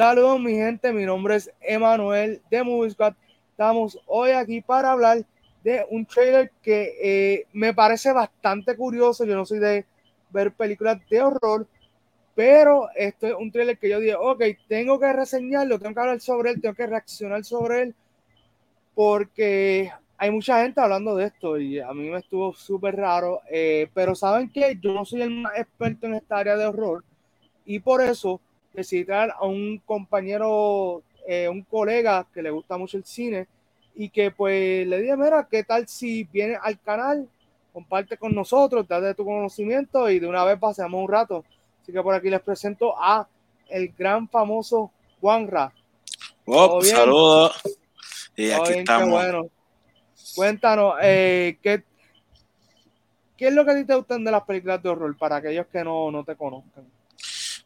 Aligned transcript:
Saludos 0.00 0.40
mi 0.40 0.54
gente, 0.54 0.94
mi 0.94 1.04
nombre 1.04 1.36
es 1.36 1.52
Emanuel 1.60 2.40
de 2.50 2.62
Movie 2.62 2.96
Estamos 3.50 3.98
hoy 4.06 4.30
aquí 4.30 4.62
para 4.62 4.92
hablar 4.92 5.26
de 5.62 5.86
un 5.90 6.06
trailer 6.06 6.50
que 6.62 6.94
eh, 7.02 7.46
me 7.52 7.74
parece 7.74 8.10
bastante 8.10 8.74
curioso. 8.76 9.26
Yo 9.26 9.36
no 9.36 9.44
soy 9.44 9.58
de 9.58 9.84
ver 10.30 10.52
películas 10.52 11.06
de 11.10 11.20
horror, 11.20 11.66
pero 12.34 12.88
esto 12.94 13.26
es 13.26 13.34
un 13.34 13.52
trailer 13.52 13.76
que 13.76 13.90
yo 13.90 14.00
dije, 14.00 14.14
ok, 14.14 14.42
tengo 14.66 14.98
que 14.98 15.12
reseñarlo, 15.12 15.78
tengo 15.78 15.94
que 15.94 16.00
hablar 16.00 16.20
sobre 16.22 16.52
él, 16.52 16.62
tengo 16.62 16.74
que 16.74 16.86
reaccionar 16.86 17.44
sobre 17.44 17.82
él, 17.82 17.94
porque 18.94 19.92
hay 20.16 20.30
mucha 20.30 20.62
gente 20.62 20.80
hablando 20.80 21.14
de 21.14 21.26
esto 21.26 21.58
y 21.58 21.78
a 21.78 21.92
mí 21.92 22.08
me 22.08 22.20
estuvo 22.20 22.54
súper 22.54 22.96
raro, 22.96 23.42
eh, 23.50 23.90
pero 23.92 24.14
saben 24.14 24.50
que 24.50 24.78
yo 24.80 24.94
no 24.94 25.04
soy 25.04 25.20
el 25.20 25.30
más 25.30 25.58
experto 25.58 26.06
en 26.06 26.14
esta 26.14 26.38
área 26.38 26.56
de 26.56 26.64
horror 26.64 27.04
y 27.66 27.80
por 27.80 28.00
eso 28.00 28.40
traer 28.72 29.32
a 29.38 29.44
un 29.44 29.78
compañero, 29.84 31.02
eh, 31.26 31.48
un 31.48 31.62
colega 31.62 32.26
que 32.32 32.42
le 32.42 32.50
gusta 32.50 32.76
mucho 32.76 32.96
el 32.96 33.04
cine 33.04 33.46
y 33.94 34.08
que 34.08 34.30
pues 34.30 34.86
le 34.86 35.00
dije, 35.00 35.16
mira, 35.16 35.46
¿qué 35.50 35.64
tal 35.64 35.86
si 35.88 36.24
vienes 36.24 36.58
al 36.62 36.80
canal? 36.80 37.28
Comparte 37.72 38.16
con 38.16 38.34
nosotros, 38.34 38.86
date 38.88 39.14
tu 39.14 39.24
conocimiento 39.24 40.08
y 40.10 40.18
de 40.18 40.26
una 40.26 40.44
vez 40.44 40.58
pasemos 40.58 41.00
un 41.00 41.08
rato. 41.08 41.44
Así 41.82 41.92
que 41.92 42.02
por 42.02 42.14
aquí 42.14 42.30
les 42.30 42.40
presento 42.40 42.94
a 42.98 43.28
el 43.68 43.92
gran 43.96 44.28
famoso 44.28 44.90
Juanra. 45.20 45.72
Oh, 46.46 46.82
saludos. 46.82 47.60
Y 48.36 48.50
aquí 48.50 48.72
estamos. 48.72 49.10
Bueno. 49.10 49.46
Cuéntanos, 50.34 50.94
eh, 51.02 51.58
¿qué, 51.62 51.82
¿qué 53.36 53.48
es 53.48 53.54
lo 53.54 53.64
que 53.64 53.70
a 53.72 53.74
ti 53.74 53.84
te 53.84 53.94
gustan 53.94 54.24
de 54.24 54.30
las 54.30 54.42
películas 54.44 54.82
de 54.82 54.88
horror 54.88 55.16
para 55.16 55.36
aquellos 55.36 55.66
que 55.66 55.82
no, 55.82 56.10
no 56.10 56.24
te 56.24 56.36
conozcan? 56.36 56.84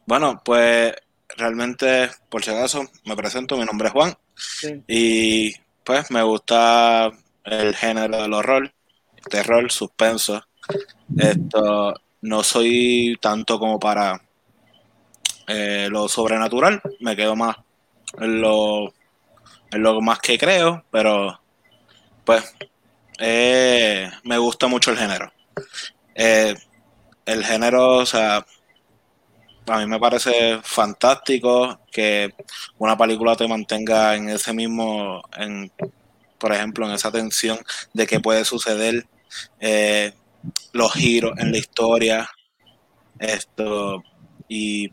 Bueno, 0.06 0.42
pues 0.44 0.94
realmente, 1.36 2.10
por 2.28 2.44
si 2.44 2.50
acaso, 2.50 2.84
me 3.04 3.16
presento, 3.16 3.56
mi 3.56 3.64
nombre 3.64 3.88
es 3.88 3.92
Juan. 3.94 4.14
Y 4.86 5.52
pues 5.84 6.10
me 6.10 6.22
gusta 6.22 7.10
el 7.44 7.74
género 7.74 8.22
del 8.22 8.32
horror, 8.32 8.72
terror, 9.30 9.70
suspenso. 9.70 10.42
Esto 11.16 11.94
no 12.22 12.42
soy 12.42 13.16
tanto 13.20 13.58
como 13.58 13.78
para 13.78 14.20
eh, 15.46 15.88
lo 15.90 16.08
sobrenatural, 16.08 16.80
me 17.00 17.16
quedo 17.16 17.36
más 17.36 17.56
en 18.18 18.40
lo, 18.40 18.94
en 19.70 19.82
lo 19.82 20.00
más 20.00 20.18
que 20.20 20.38
creo, 20.38 20.84
pero 20.90 21.40
pues 22.24 22.54
eh, 23.18 24.10
me 24.24 24.38
gusta 24.38 24.66
mucho 24.66 24.90
el 24.90 24.98
género. 24.98 25.32
Eh, 26.14 26.54
el 27.26 27.44
género, 27.44 27.98
o 27.98 28.06
sea, 28.06 28.44
a 29.66 29.78
mí 29.78 29.86
me 29.86 29.98
parece 29.98 30.58
fantástico 30.62 31.80
que 31.90 32.34
una 32.78 32.96
película 32.96 33.36
te 33.36 33.48
mantenga 33.48 34.14
en 34.14 34.28
ese 34.28 34.52
mismo, 34.52 35.22
en, 35.36 35.70
por 36.38 36.52
ejemplo, 36.52 36.86
en 36.86 36.92
esa 36.92 37.10
tensión 37.10 37.58
de 37.92 38.06
qué 38.06 38.20
puede 38.20 38.44
suceder, 38.44 39.06
eh, 39.60 40.12
los 40.72 40.92
giros 40.92 41.38
en 41.38 41.52
la 41.52 41.58
historia, 41.58 42.28
esto, 43.18 44.02
y 44.48 44.90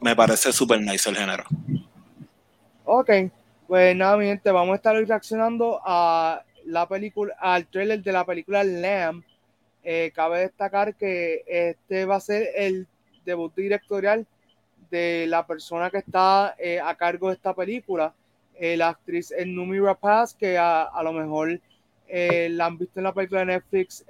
me 0.00 0.16
parece 0.16 0.52
súper 0.52 0.80
nice 0.80 1.08
el 1.10 1.16
género. 1.16 1.44
Ok, 2.84 3.10
pues 3.66 3.94
nada, 3.96 4.16
mi 4.16 4.26
gente, 4.26 4.50
vamos 4.50 4.72
a 4.72 4.76
estar 4.76 4.96
reaccionando 4.96 5.80
a 5.84 6.42
la 6.64 6.88
película, 6.88 7.34
al 7.38 7.66
trailer 7.66 8.02
de 8.02 8.12
la 8.12 8.24
película 8.24 8.64
Lamb. 8.64 9.22
Eh, 9.88 10.10
cabe 10.14 10.40
destacar 10.40 10.96
que 10.96 11.44
este 11.46 12.06
va 12.06 12.16
a 12.16 12.20
ser 12.20 12.48
el 12.56 12.88
debut 13.26 13.54
directorial 13.54 14.26
de 14.90 15.26
la 15.28 15.46
persona 15.46 15.90
que 15.90 15.98
está 15.98 16.54
eh, 16.58 16.80
a 16.80 16.94
cargo 16.94 17.28
de 17.28 17.34
esta 17.34 17.54
película, 17.54 18.14
eh, 18.54 18.76
la 18.76 18.88
actriz 18.88 19.34
Numi 19.44 19.78
Rapaz, 19.78 20.34
que 20.34 20.56
a, 20.56 20.90
lo 21.02 21.12
mejor 21.12 21.60
eh, 22.08 22.48
la 22.50 22.66
han 22.66 22.78
visto 22.78 23.00
en 23.00 23.04
la 23.04 23.12
película 23.12 23.40
de 23.40 23.46
Netflix, 23.46 24.04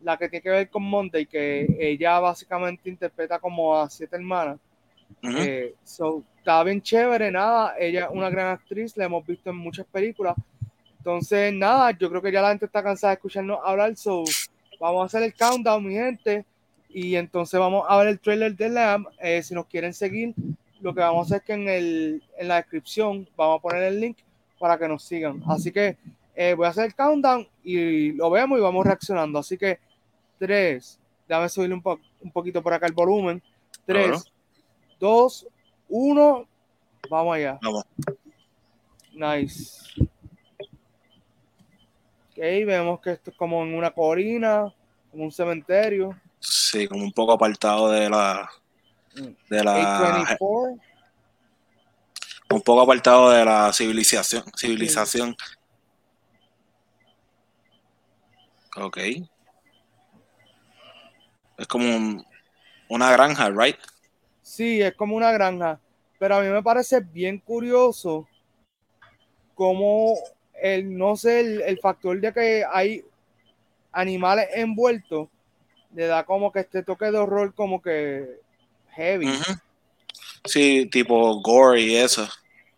la 0.00 0.16
que 0.16 0.28
tiene 0.28 0.42
que 0.42 0.50
ver 0.50 0.70
con 0.70 0.82
Monday, 0.84 1.26
que 1.26 1.66
ella 1.78 2.18
básicamente 2.20 2.88
interpreta 2.88 3.38
como 3.38 3.78
a 3.78 3.90
siete 3.90 4.16
hermanas. 4.16 4.58
so, 5.84 6.24
está 6.38 6.64
bien 6.64 6.80
chévere, 6.80 7.30
nada, 7.30 7.74
ella 7.78 8.06
es 8.06 8.10
una 8.10 8.30
gran 8.30 8.48
actriz, 8.48 8.96
la 8.96 9.04
hemos 9.04 9.26
visto 9.26 9.50
en 9.50 9.56
muchas 9.56 9.86
películas. 9.86 10.34
Entonces, 10.98 11.52
nada, 11.52 11.90
yo 11.90 12.08
creo 12.08 12.22
que 12.22 12.32
ya 12.32 12.40
la 12.40 12.50
gente 12.50 12.66
está 12.66 12.82
cansada 12.82 13.10
de 13.10 13.14
escucharnos 13.14 13.58
hablar, 13.64 13.96
so 13.96 14.24
vamos 14.80 15.02
a 15.02 15.06
hacer 15.06 15.22
el 15.24 15.34
countdown, 15.34 15.84
mi 15.84 15.94
gente. 15.94 16.44
Y 16.92 17.16
entonces 17.16 17.58
vamos 17.58 17.84
a 17.88 17.96
ver 17.98 18.08
el 18.08 18.20
trailer 18.20 18.54
de 18.54 18.68
Lamb. 18.68 19.06
Eh, 19.18 19.42
si 19.42 19.54
nos 19.54 19.66
quieren 19.66 19.94
seguir, 19.94 20.34
lo 20.80 20.94
que 20.94 21.00
vamos 21.00 21.20
a 21.20 21.26
hacer 21.26 21.36
es 21.38 21.44
que 21.44 21.52
en, 21.54 21.68
el, 21.68 22.22
en 22.36 22.48
la 22.48 22.56
descripción 22.56 23.28
vamos 23.36 23.58
a 23.58 23.62
poner 23.62 23.82
el 23.84 24.00
link 24.00 24.18
para 24.58 24.78
que 24.78 24.88
nos 24.88 25.02
sigan. 25.02 25.42
Así 25.48 25.72
que 25.72 25.96
eh, 26.34 26.54
voy 26.54 26.66
a 26.66 26.70
hacer 26.70 26.86
el 26.86 26.94
countdown 26.94 27.48
y 27.64 28.12
lo 28.12 28.30
vemos 28.30 28.58
y 28.58 28.62
vamos 28.62 28.84
reaccionando. 28.84 29.38
Así 29.38 29.56
que 29.56 29.78
3, 30.38 31.00
déjame 31.28 31.48
subirle 31.48 31.74
un, 31.74 31.98
un 32.20 32.30
poquito 32.30 32.62
por 32.62 32.74
acá 32.74 32.86
el 32.86 32.92
volumen. 32.92 33.42
3, 33.86 34.22
2, 35.00 35.46
1, 35.88 36.48
vamos 37.10 37.36
allá. 37.36 37.58
Vamos. 37.62 37.84
Nice. 39.14 39.82
Ok, 42.30 42.38
vemos 42.38 43.00
que 43.00 43.12
esto 43.12 43.30
es 43.30 43.36
como 43.36 43.62
en 43.62 43.74
una 43.74 43.90
colina, 43.90 44.72
como 45.10 45.24
un 45.24 45.32
cementerio. 45.32 46.16
Sí, 46.42 46.88
como 46.88 47.04
un 47.04 47.12
poco 47.12 47.32
apartado 47.32 47.88
de 47.90 48.10
la. 48.10 48.50
De 49.48 49.62
la. 49.62 50.36
Un 52.50 52.60
poco 52.60 52.80
apartado 52.82 53.30
de 53.30 53.44
la 53.44 53.72
civilización. 53.72 54.42
Civilización. 54.56 55.36
Ok. 58.76 58.98
Es 61.58 61.66
como 61.68 62.24
una 62.88 63.12
granja, 63.12 63.48
¿right? 63.50 63.76
Sí, 64.42 64.82
es 64.82 64.94
como 64.94 65.14
una 65.14 65.30
granja. 65.30 65.78
Pero 66.18 66.36
a 66.36 66.40
mí 66.40 66.48
me 66.48 66.62
parece 66.62 67.00
bien 67.00 67.38
curioso 67.38 68.28
como 69.54 70.16
el, 70.60 70.96
no 70.96 71.16
sé, 71.16 71.40
el, 71.40 71.62
el 71.62 71.78
factor 71.78 72.20
de 72.20 72.32
que 72.32 72.64
hay 72.70 73.04
animales 73.92 74.48
envueltos 74.54 75.28
le 75.94 76.06
da 76.06 76.24
como 76.24 76.52
que 76.52 76.60
este 76.60 76.82
toque 76.82 77.10
de 77.10 77.18
horror 77.18 77.54
como 77.54 77.82
que 77.82 78.40
heavy. 78.90 79.28
Sí, 80.44 80.86
tipo 80.90 81.40
gore 81.40 81.80
y 81.80 81.96
eso. 81.96 82.28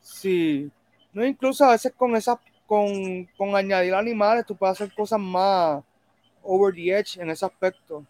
Sí. 0.01 0.71
No, 1.13 1.25
incluso 1.25 1.65
a 1.65 1.73
veces 1.73 1.93
con 1.97 2.17
esas, 2.17 2.39
con, 2.67 3.25
con 3.37 3.55
añadir 3.55 3.95
animales, 3.95 4.45
tú 4.47 4.57
puedes 4.57 4.81
hacer 4.81 4.93
cosas 4.95 5.21
más 5.21 5.83
over 6.43 6.75
the 6.75 6.91
edge 6.91 7.19
en 7.19 7.31
ese 7.31 7.47
aspecto. 7.47 8.05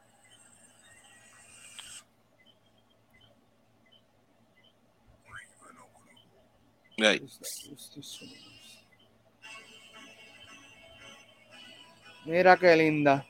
Mira 12.24 12.56
qué 12.56 12.76
linda 12.76 13.26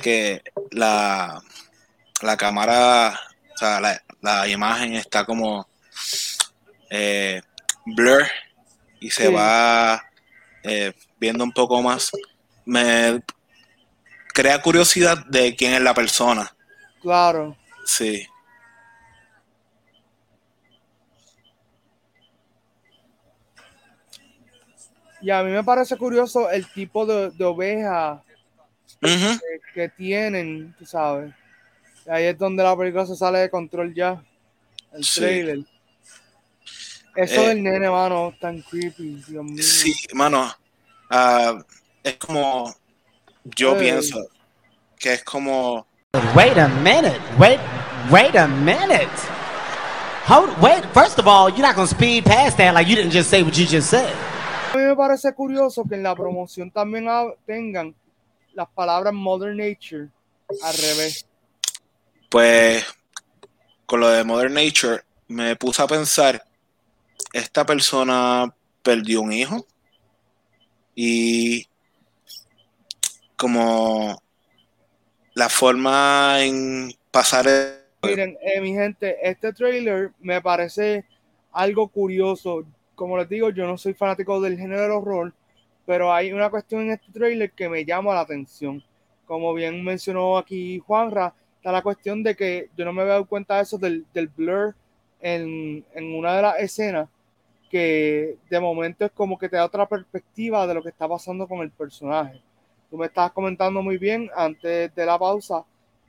que 0.00 0.42
la, 0.70 1.42
la 2.22 2.36
cámara, 2.36 3.18
o 3.54 3.56
sea, 3.56 3.80
la, 4.20 4.48
imagen 4.48 4.94
está 4.94 5.24
como 5.24 5.66
eh, 6.90 7.42
blur 7.84 8.22
y 9.00 9.10
se 9.10 9.28
va 9.28 10.02
eh, 10.62 10.92
viendo 11.18 11.44
un 11.44 11.52
poco 11.52 11.82
más. 11.82 12.10
Me 12.64 13.22
crea 14.32 14.62
curiosidad 14.62 15.26
de 15.26 15.56
quién 15.56 15.74
es 15.74 15.80
la 15.80 15.94
persona. 15.94 16.54
Claro. 17.00 17.56
Sí. 17.84 18.26
Y 25.20 25.30
a 25.30 25.42
mí 25.42 25.52
me 25.52 25.62
parece 25.62 25.96
curioso 25.96 26.50
el 26.50 26.66
tipo 26.72 27.06
de, 27.06 27.30
de 27.30 27.44
oveja 27.44 28.22
que, 29.00 29.88
tienen, 29.96 30.74
tú 30.78 30.86
sabes. 30.86 31.32
ahí 32.06 32.24
es 32.24 32.38
donde 32.38 32.62
la 32.62 32.76
película 32.76 33.06
se 33.06 33.16
sale 33.16 33.40
de 33.40 33.50
control 33.50 33.94
ya. 33.94 34.22
El 34.92 35.06
trailer. 35.06 35.58
Eso 37.14 37.42
eh, 37.42 37.48
del 37.48 37.62
nene, 37.62 37.90
mano, 37.90 38.34
tan 38.40 38.62
creepy, 38.62 39.22
Dios 39.26 39.44
mío. 39.44 39.62
Sí, 39.62 39.94
mano. 40.14 40.50
Ah, 41.10 41.58
es 42.02 42.16
como. 42.16 42.74
Yo 43.44 43.76
pienso 43.76 44.26
que 44.98 45.14
es 45.14 45.24
como. 45.24 45.86
Wait 46.34 46.56
a 46.56 46.68
minute. 46.68 47.20
Wait, 47.38 47.60
wait 48.10 48.36
a 48.36 48.46
minute. 48.46 49.10
Hold, 50.24 50.56
wait, 50.62 50.84
first 50.94 51.18
of 51.18 51.26
all, 51.26 51.50
you're 51.50 51.66
not 51.66 51.74
going 51.74 51.88
to 51.88 51.94
speed 51.94 52.24
past 52.24 52.56
that 52.58 52.72
like 52.74 52.86
you 52.86 52.94
didn't 52.94 53.10
just 53.10 53.28
say 53.28 53.42
what 53.42 53.58
you 53.58 53.66
just 53.66 53.90
said. 53.90 54.14
A 54.72 54.76
mí 54.76 54.84
me 54.84 54.96
parece 54.96 55.34
curioso 55.34 55.84
que 55.84 55.96
en 55.96 56.02
la 56.02 56.14
promoción 56.14 56.70
también 56.70 57.06
tengan 57.46 57.94
las 58.54 58.68
palabras 58.68 59.12
Mother 59.14 59.54
Nature 59.54 60.08
al 60.62 60.74
revés. 60.74 61.26
Pues 62.28 62.84
con 63.86 64.00
lo 64.00 64.08
de 64.08 64.24
Mother 64.24 64.50
Nature, 64.50 65.02
me 65.28 65.54
puse 65.56 65.82
a 65.82 65.86
pensar, 65.86 66.42
esta 67.32 67.64
persona 67.64 68.54
perdió 68.82 69.20
un 69.20 69.32
hijo 69.32 69.66
y 70.94 71.66
como 73.36 74.22
la 75.34 75.48
forma 75.48 76.42
en 76.42 76.92
pasar... 77.10 77.46
Miren, 78.02 78.36
eh, 78.40 78.60
mi 78.60 78.72
gente, 78.72 79.16
este 79.22 79.52
trailer 79.52 80.12
me 80.20 80.40
parece 80.40 81.04
algo 81.52 81.88
curioso. 81.88 82.64
Como 82.94 83.16
les 83.16 83.28
digo, 83.28 83.50
yo 83.50 83.66
no 83.66 83.76
soy 83.78 83.94
fanático 83.94 84.40
del 84.40 84.58
género 84.58 84.82
de 84.82 84.90
horror, 84.90 85.34
pero 85.86 86.12
hay 86.12 86.32
una 86.32 86.50
cuestión 86.50 86.82
en 86.82 86.90
este 86.92 87.10
trailer 87.12 87.50
que 87.52 87.68
me 87.68 87.84
llama 87.84 88.14
la 88.14 88.20
atención. 88.20 88.82
Como 89.26 89.52
bien 89.54 89.82
mencionó 89.84 90.38
aquí 90.38 90.78
Juanra, 90.78 91.34
está 91.56 91.72
la 91.72 91.82
cuestión 91.82 92.22
de 92.22 92.34
que 92.34 92.70
yo 92.76 92.84
no 92.84 92.92
me 92.92 93.02
había 93.02 93.14
dado 93.14 93.26
cuenta 93.26 93.56
de 93.56 93.62
eso 93.62 93.78
del, 93.78 94.04
del 94.12 94.28
blur 94.28 94.74
en, 95.20 95.84
en, 95.94 96.14
una 96.14 96.36
de 96.36 96.42
las 96.42 96.58
escenas, 96.58 97.08
que 97.70 98.36
de 98.50 98.60
momento 98.60 99.04
es 99.04 99.12
como 99.12 99.38
que 99.38 99.48
te 99.48 99.56
da 99.56 99.64
otra 99.64 99.86
perspectiva 99.86 100.66
de 100.66 100.74
lo 100.74 100.82
que 100.82 100.88
está 100.90 101.08
pasando 101.08 101.46
con 101.46 101.60
el 101.60 101.70
personaje. 101.70 102.42
Tú 102.90 102.98
me 102.98 103.06
estabas 103.06 103.32
comentando 103.32 103.80
muy 103.80 103.96
bien 103.96 104.28
antes 104.36 104.94
de 104.94 105.06
la 105.06 105.18
pausa 105.18 105.64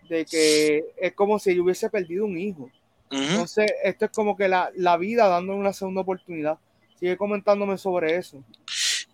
de 0.10 0.26
que 0.26 0.84
es 0.98 1.14
como 1.14 1.40
si 1.40 1.56
yo 1.56 1.64
hubiese 1.64 1.90
perdido 1.90 2.26
un 2.26 2.38
hijo. 2.38 2.70
Entonces, 3.10 3.72
esto 3.84 4.06
es 4.06 4.12
como 4.12 4.36
que 4.36 4.48
la, 4.48 4.72
la 4.76 4.98
vida 4.98 5.28
dándole 5.28 5.60
una 5.60 5.72
segunda 5.72 6.02
oportunidad. 6.02 6.58
Sigue 7.00 7.16
comentándome 7.16 7.78
sobre 7.78 8.16
eso. 8.16 8.44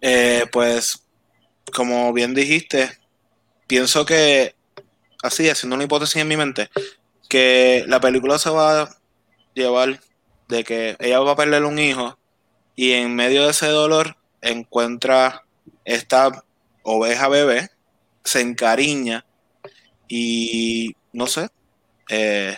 Eh, 0.02 0.46
pues, 0.52 1.06
como 1.74 2.14
bien 2.14 2.34
dijiste, 2.34 2.98
pienso 3.68 4.06
que, 4.06 4.56
así, 5.22 5.50
haciendo 5.50 5.76
una 5.76 5.86
hipótesis 5.86 6.18
en 6.18 6.28
mi 6.28 6.38
mente, 6.38 6.70
que 7.30 7.84
la 7.88 8.00
película 8.00 8.40
se 8.40 8.50
va 8.50 8.82
a 8.82 8.98
llevar 9.54 10.00
de 10.48 10.64
que 10.64 10.96
ella 11.00 11.20
va 11.20 11.34
a 11.34 11.36
perder 11.36 11.64
un 11.64 11.78
hijo 11.78 12.18
y 12.76 12.94
en 12.94 13.16
medio 13.16 13.44
de 13.44 13.52
ese 13.52 13.68
dolor 13.68 14.18
encuentra 14.42 15.44
esta 15.86 16.44
oveja 16.84 17.28
bebé, 17.28 17.70
se 18.24 18.42
encariña 18.42 19.26
y 20.08 20.96
no 21.14 21.28
sé, 21.28 21.50
eh, 22.10 22.58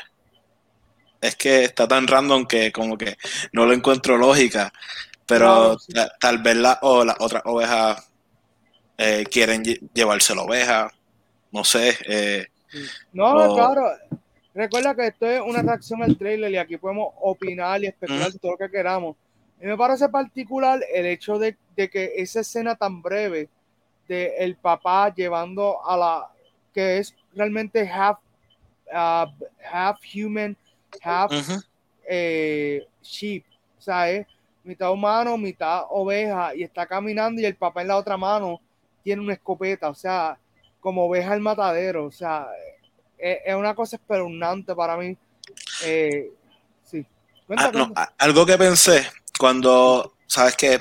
es 1.19 1.35
que 1.35 1.63
está 1.63 1.87
tan 1.87 2.07
random 2.07 2.45
que 2.45 2.71
como 2.71 2.97
que 2.97 3.17
no 3.51 3.65
lo 3.65 3.73
encuentro 3.73 4.17
lógica. 4.17 4.73
Pero 5.31 5.77
tal 6.19 6.37
vez 6.39 6.55
la, 6.57 6.79
o 6.81 7.03
las 7.03 7.15
otras 7.19 7.41
ovejas 7.45 8.11
eh, 8.97 9.23
quieren 9.31 9.63
llevarse 9.63 10.35
la 10.35 10.43
oveja. 10.43 10.91
No 11.51 11.63
sé. 11.63 11.97
Eh, 12.05 12.47
no, 13.13 13.55
claro. 13.55 13.91
Recuerda 14.53 14.93
que 14.93 15.07
esto 15.07 15.25
es 15.25 15.41
una 15.41 15.61
reacción 15.61 16.03
al 16.03 16.17
trailer 16.17 16.51
y 16.51 16.57
aquí 16.57 16.77
podemos 16.77 17.13
opinar 17.21 17.81
y 17.81 17.87
especular 17.87 18.31
todo 18.33 18.51
lo 18.51 18.57
que 18.57 18.69
queramos. 18.69 19.15
Y 19.61 19.65
me 19.65 19.77
parece 19.77 20.09
particular 20.09 20.81
el 20.93 21.05
hecho 21.05 21.39
de, 21.39 21.55
que 21.75 22.13
esa 22.17 22.41
escena 22.41 22.75
tan 22.75 23.01
breve 23.01 23.47
de 24.07 24.35
el 24.39 24.55
papá 24.55 25.13
llevando 25.13 25.77
a 25.87 25.95
la 25.95 26.27
que 26.73 26.97
es 26.97 27.15
realmente 27.33 27.87
half, 27.87 28.17
uh, 28.87 29.31
half 29.71 29.99
human, 30.13 30.57
half 31.01 31.31
eh, 32.05 32.85
sheep, 33.01 33.43
o 33.77 33.81
sea, 33.81 34.09
es 34.09 34.27
mitad 34.63 34.91
humano, 34.91 35.37
mitad 35.37 35.83
oveja, 35.89 36.55
y 36.55 36.63
está 36.63 36.85
caminando 36.85 37.41
y 37.41 37.45
el 37.45 37.55
papá 37.55 37.81
en 37.81 37.89
la 37.89 37.97
otra 37.97 38.17
mano 38.17 38.61
tiene 39.03 39.21
una 39.21 39.33
escopeta, 39.33 39.89
o 39.89 39.95
sea, 39.95 40.37
como 40.79 41.05
oveja 41.05 41.31
al 41.31 41.41
matadero, 41.41 42.05
o 42.05 42.11
sea, 42.11 42.47
es, 43.17 43.55
una 43.55 43.75
cosa 43.75 43.97
espeluznante 43.97 44.75
para 44.75 44.97
mí. 44.97 45.15
Eh, 45.83 46.31
sí. 46.83 47.05
Ah, 47.95 48.11
algo 48.17 48.45
que 48.45 48.57
pensé 48.57 49.07
cuando, 49.37 50.13
sabes 50.27 50.55
que 50.55 50.79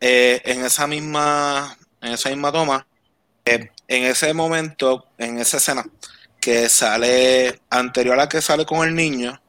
eh, 0.00 0.40
en 0.44 0.64
esa 0.64 0.86
misma, 0.86 1.76
en 2.00 2.12
esa 2.12 2.30
misma 2.30 2.52
toma, 2.52 2.86
en 3.44 3.70
ese 3.88 4.32
momento, 4.32 5.06
en 5.18 5.38
esa 5.38 5.56
escena, 5.58 5.84
que 6.40 6.68
sale 6.68 7.60
anterior 7.70 8.14
a 8.14 8.24
la 8.24 8.28
que 8.28 8.40
sale 8.40 8.66
con 8.66 8.86
el 8.86 8.94
niño, 8.94 9.40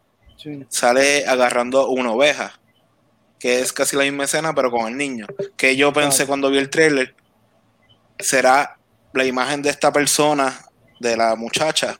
sale 0.70 1.26
agarrando 1.26 1.90
una 1.90 2.12
oveja, 2.12 2.60
que 3.44 3.60
es 3.60 3.74
casi 3.74 3.98
la 3.98 4.04
misma 4.04 4.24
escena, 4.24 4.56
pero 4.56 4.72
con 4.72 4.88
el 4.88 4.96
niño. 4.96 5.28
Que 5.58 5.76
yo 5.76 5.92
pensé 5.92 6.26
cuando 6.26 6.50
vi 6.50 6.60
el 6.60 6.70
trailer, 6.70 7.14
será 8.18 8.78
la 9.12 9.26
imagen 9.26 9.62
de 9.62 9.70
esta 9.70 9.92
persona, 9.92 10.66
de 11.02 11.18
la 11.18 11.36
muchacha, 11.36 12.00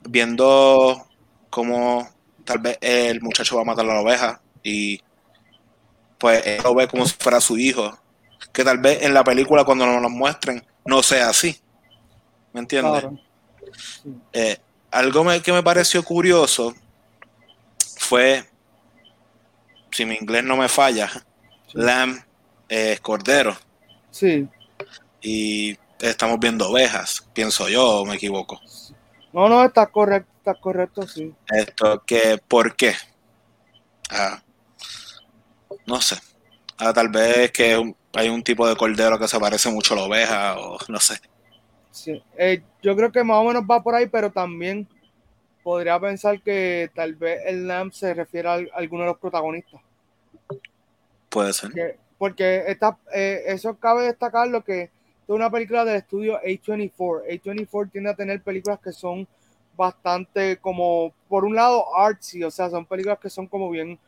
viendo 0.00 1.06
cómo 1.50 2.10
tal 2.44 2.58
vez 2.58 2.78
el 2.80 3.22
muchacho 3.22 3.54
va 3.54 3.62
a 3.62 3.64
matar 3.64 3.84
a 3.84 3.94
la 3.94 4.00
oveja 4.00 4.40
y 4.64 5.00
pues 6.18 6.44
él 6.44 6.60
lo 6.64 6.74
ve 6.74 6.88
como 6.88 7.06
si 7.06 7.14
fuera 7.16 7.40
su 7.40 7.56
hijo. 7.56 7.96
Que 8.52 8.64
tal 8.64 8.78
vez 8.78 9.04
en 9.04 9.14
la 9.14 9.22
película 9.22 9.62
cuando 9.62 9.86
nos 9.86 10.02
lo 10.02 10.10
muestren 10.10 10.66
no 10.84 11.00
sea 11.04 11.28
así. 11.28 11.60
¿Me 12.52 12.58
entiendes? 12.58 13.04
Eh, 14.32 14.58
algo 14.90 15.24
que 15.44 15.52
me 15.52 15.62
pareció 15.62 16.02
curioso 16.02 16.74
fue, 17.98 18.49
si 19.90 20.04
mi 20.04 20.16
inglés 20.16 20.44
no 20.44 20.56
me 20.56 20.68
falla, 20.68 21.10
lamb 21.72 22.22
es 22.68 23.00
cordero. 23.00 23.56
Sí. 24.10 24.48
Y 25.20 25.76
estamos 25.98 26.38
viendo 26.38 26.68
ovejas, 26.68 27.28
pienso 27.32 27.68
yo, 27.68 28.00
o 28.00 28.04
me 28.04 28.14
equivoco. 28.14 28.60
No, 29.32 29.48
no, 29.48 29.64
está 29.64 29.86
correcto, 29.86 30.30
está 30.38 30.54
correcto, 30.54 31.06
sí. 31.06 31.32
Esto, 31.48 32.02
que, 32.04 32.38
¿por 32.46 32.74
qué? 32.74 32.94
Ah, 34.10 34.42
no 35.86 36.00
sé. 36.00 36.16
Ah, 36.78 36.92
tal 36.92 37.08
vez 37.08 37.52
que 37.52 37.94
hay 38.14 38.28
un 38.28 38.42
tipo 38.42 38.66
de 38.66 38.76
cordero 38.76 39.18
que 39.18 39.28
se 39.28 39.38
parece 39.38 39.70
mucho 39.70 39.94
a 39.94 39.98
la 39.98 40.04
oveja, 40.04 40.58
o 40.58 40.78
no 40.88 40.98
sé. 40.98 41.20
Sí. 41.90 42.22
Eh, 42.38 42.62
yo 42.82 42.96
creo 42.96 43.12
que 43.12 43.22
más 43.22 43.36
o 43.38 43.44
menos 43.44 43.64
va 43.70 43.82
por 43.82 43.94
ahí, 43.94 44.06
pero 44.06 44.30
también 44.30 44.88
podría 45.62 45.98
pensar 45.98 46.40
que 46.42 46.90
tal 46.94 47.14
vez 47.14 47.40
el 47.46 47.66
Lamb 47.66 47.92
se 47.92 48.14
refiere 48.14 48.48
a, 48.48 48.60
alguno 48.74 49.02
de 49.02 49.08
los 49.10 49.18
protagonistas. 49.18 49.80
Puede 51.28 51.52
ser. 51.52 51.98
porque 52.18 52.64
esta, 52.66 52.98
eh, 53.14 53.44
eso 53.46 53.74
cabe 53.76 54.04
destacar 54.04 54.48
lo 54.48 54.64
que 54.64 54.82
es 54.82 54.90
una 55.28 55.50
película 55.50 55.84
del 55.84 55.96
estudio 55.96 56.40
A24. 56.42 57.24
A24 57.28 57.90
tiende 57.92 58.10
a 58.10 58.14
tener 58.14 58.42
películas 58.42 58.80
que 58.80 58.92
son 58.92 59.28
bastante 59.76 60.56
como, 60.58 61.12
por 61.28 61.44
un 61.44 61.54
lado, 61.54 61.96
artsy, 61.96 62.42
o 62.42 62.50
sea, 62.50 62.68
son 62.68 62.84
películas 62.84 63.18
que 63.18 63.30
son 63.30 63.46
como 63.46 63.70
bien 63.70 63.98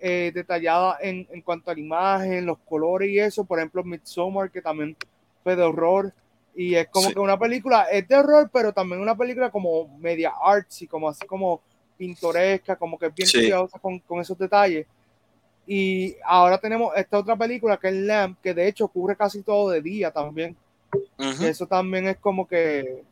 eh, 0.00 0.30
detalladas 0.32 0.98
en, 1.00 1.26
en, 1.30 1.42
cuanto 1.42 1.70
a 1.70 1.74
la 1.74 1.80
imagen, 1.80 2.46
los 2.46 2.58
colores 2.58 3.10
y 3.10 3.18
eso. 3.18 3.44
Por 3.44 3.58
ejemplo, 3.58 3.82
Midsommar, 3.82 4.50
que 4.50 4.62
también 4.62 4.96
fue 5.42 5.56
de 5.56 5.62
horror. 5.64 6.12
Y 6.58 6.74
es 6.74 6.88
como 6.88 7.12
que 7.12 7.20
una 7.20 7.38
película, 7.38 7.84
es 7.84 8.08
de 8.08 8.16
horror, 8.16 8.50
pero 8.52 8.72
también 8.72 9.00
una 9.00 9.16
película 9.16 9.48
como 9.48 9.96
media 9.96 10.32
artsy, 10.42 10.88
como 10.88 11.08
así 11.08 11.24
como 11.24 11.62
pintoresca, 11.96 12.74
como 12.74 12.98
que 12.98 13.10
bien 13.10 13.28
cuidadosa 13.30 13.78
con, 13.78 14.00
con, 14.00 14.18
esos 14.18 14.36
detalles. 14.36 14.84
Y 15.68 16.16
ahora 16.24 16.58
tenemos 16.58 16.92
esta 16.96 17.16
otra 17.16 17.36
película 17.36 17.76
que 17.76 17.86
es 17.86 17.94
Lamp, 17.94 18.40
que 18.42 18.54
de 18.54 18.66
hecho 18.66 18.86
ocurre 18.86 19.14
casi 19.16 19.42
todo 19.42 19.70
de 19.70 19.80
día 19.80 20.10
también. 20.10 20.56
y 21.16 21.44
eso 21.44 21.64
también 21.64 22.08
es 22.08 22.16
como 22.16 22.48
que. 22.48 23.04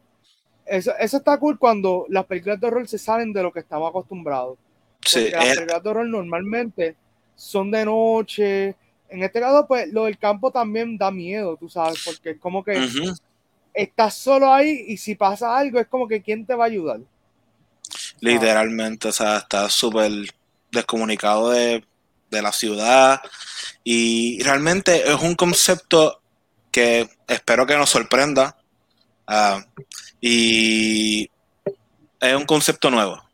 Eso, 0.65 0.91
eso 0.99 1.19
está 1.19 1.39
cool 1.39 1.57
cuando 1.57 2.05
las 2.09 2.27
películas 2.27 2.61
de 2.61 2.67
horror 2.67 2.89
se 2.89 2.99
salen 2.99 3.33
de 3.33 3.45
lo 3.45 3.53
que 3.53 3.61
estamos 3.61 3.89
acostumbrados. 3.89 4.59
Sí, 5.05 5.31
las 5.31 5.55
películas 5.55 5.85
de 5.85 5.89
horror 5.89 6.07
normalmente 6.09 6.97
son 7.37 7.71
de 7.71 7.85
noche. 7.85 8.75
En 9.09 9.23
este 9.23 9.39
caso, 9.39 9.69
pues 9.69 9.93
lo 9.93 10.07
del 10.07 10.19
campo 10.19 10.51
también 10.51 10.99
da 10.99 11.13
miedo, 11.13 11.57
tú 11.57 11.69
sabes, 11.69 12.03
porque 12.05 12.31
es 12.31 12.39
como 12.41 12.65
que 12.65 12.75
estás 13.77 14.15
solo 14.15 14.53
ahí 14.53 14.87
y 14.89 14.97
si 14.97 15.15
pasa 15.15 15.57
algo 15.57 15.79
es 15.79 15.87
como 15.87 16.09
que 16.09 16.23
¿quién 16.23 16.47
te 16.47 16.55
va 16.55 16.65
a 16.65 16.69
ayudar? 16.69 17.01
Literalmente, 18.21 19.09
o 19.09 19.13
sea, 19.13 19.39
estás 19.39 19.73
súper 19.73 20.11
descomunicado 20.73 21.51
de, 21.51 21.85
la 22.29 22.53
ciudad 22.53 23.23
y 23.83 24.43
realmente 24.43 25.11
es 25.11 25.23
un 25.23 25.35
concepto 25.37 26.21
que 26.71 27.09
espero 27.27 27.67
que 27.67 27.79
nos 27.79 27.89
sorprenda 27.89 28.59
ah, 29.27 29.65
y 30.21 31.31
es 32.21 32.35
un 32.35 32.45
concepto 32.45 32.91
nuevo. 32.91 33.27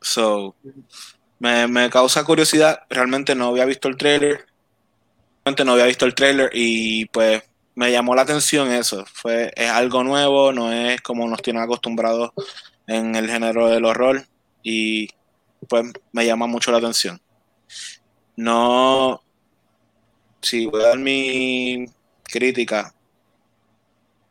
So, 0.00 0.54
me, 1.40 1.66
me, 1.66 1.90
causa 1.90 2.22
curiosidad. 2.22 2.82
Realmente 2.88 3.34
no 3.34 3.48
había 3.48 3.64
visto 3.64 3.88
el 3.88 3.96
trailer. 3.96 4.46
Realmente 5.44 5.64
no 5.64 5.72
había 5.72 5.86
visto 5.86 6.06
el 6.06 6.14
trailer 6.14 6.50
y 6.52 7.06
pues 7.06 7.42
me 7.76 7.92
llamó 7.92 8.14
la 8.16 8.22
atención 8.22 8.72
eso. 8.72 9.04
Fue, 9.12 9.52
es 9.54 9.70
algo 9.70 10.02
nuevo, 10.02 10.52
no 10.52 10.72
es 10.72 11.00
como 11.02 11.28
nos 11.28 11.42
tienen 11.42 11.62
acostumbrados 11.62 12.32
en 12.86 13.14
el 13.14 13.30
género 13.30 13.68
del 13.68 13.84
horror 13.84 14.26
y 14.62 15.08
pues 15.68 15.92
me 16.10 16.26
llama 16.26 16.46
mucho 16.46 16.72
la 16.72 16.78
atención. 16.78 17.20
No, 18.34 19.22
si 20.40 20.66
voy 20.66 20.82
a 20.82 20.88
dar 20.88 20.98
mi 20.98 21.86
crítica, 22.24 22.94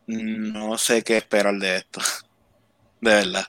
no 0.08 0.78
sé 0.78 1.04
qué 1.04 1.18
esperar 1.18 1.56
de 1.56 1.78
esto, 1.78 2.02
de 3.02 3.12
verdad. 3.12 3.46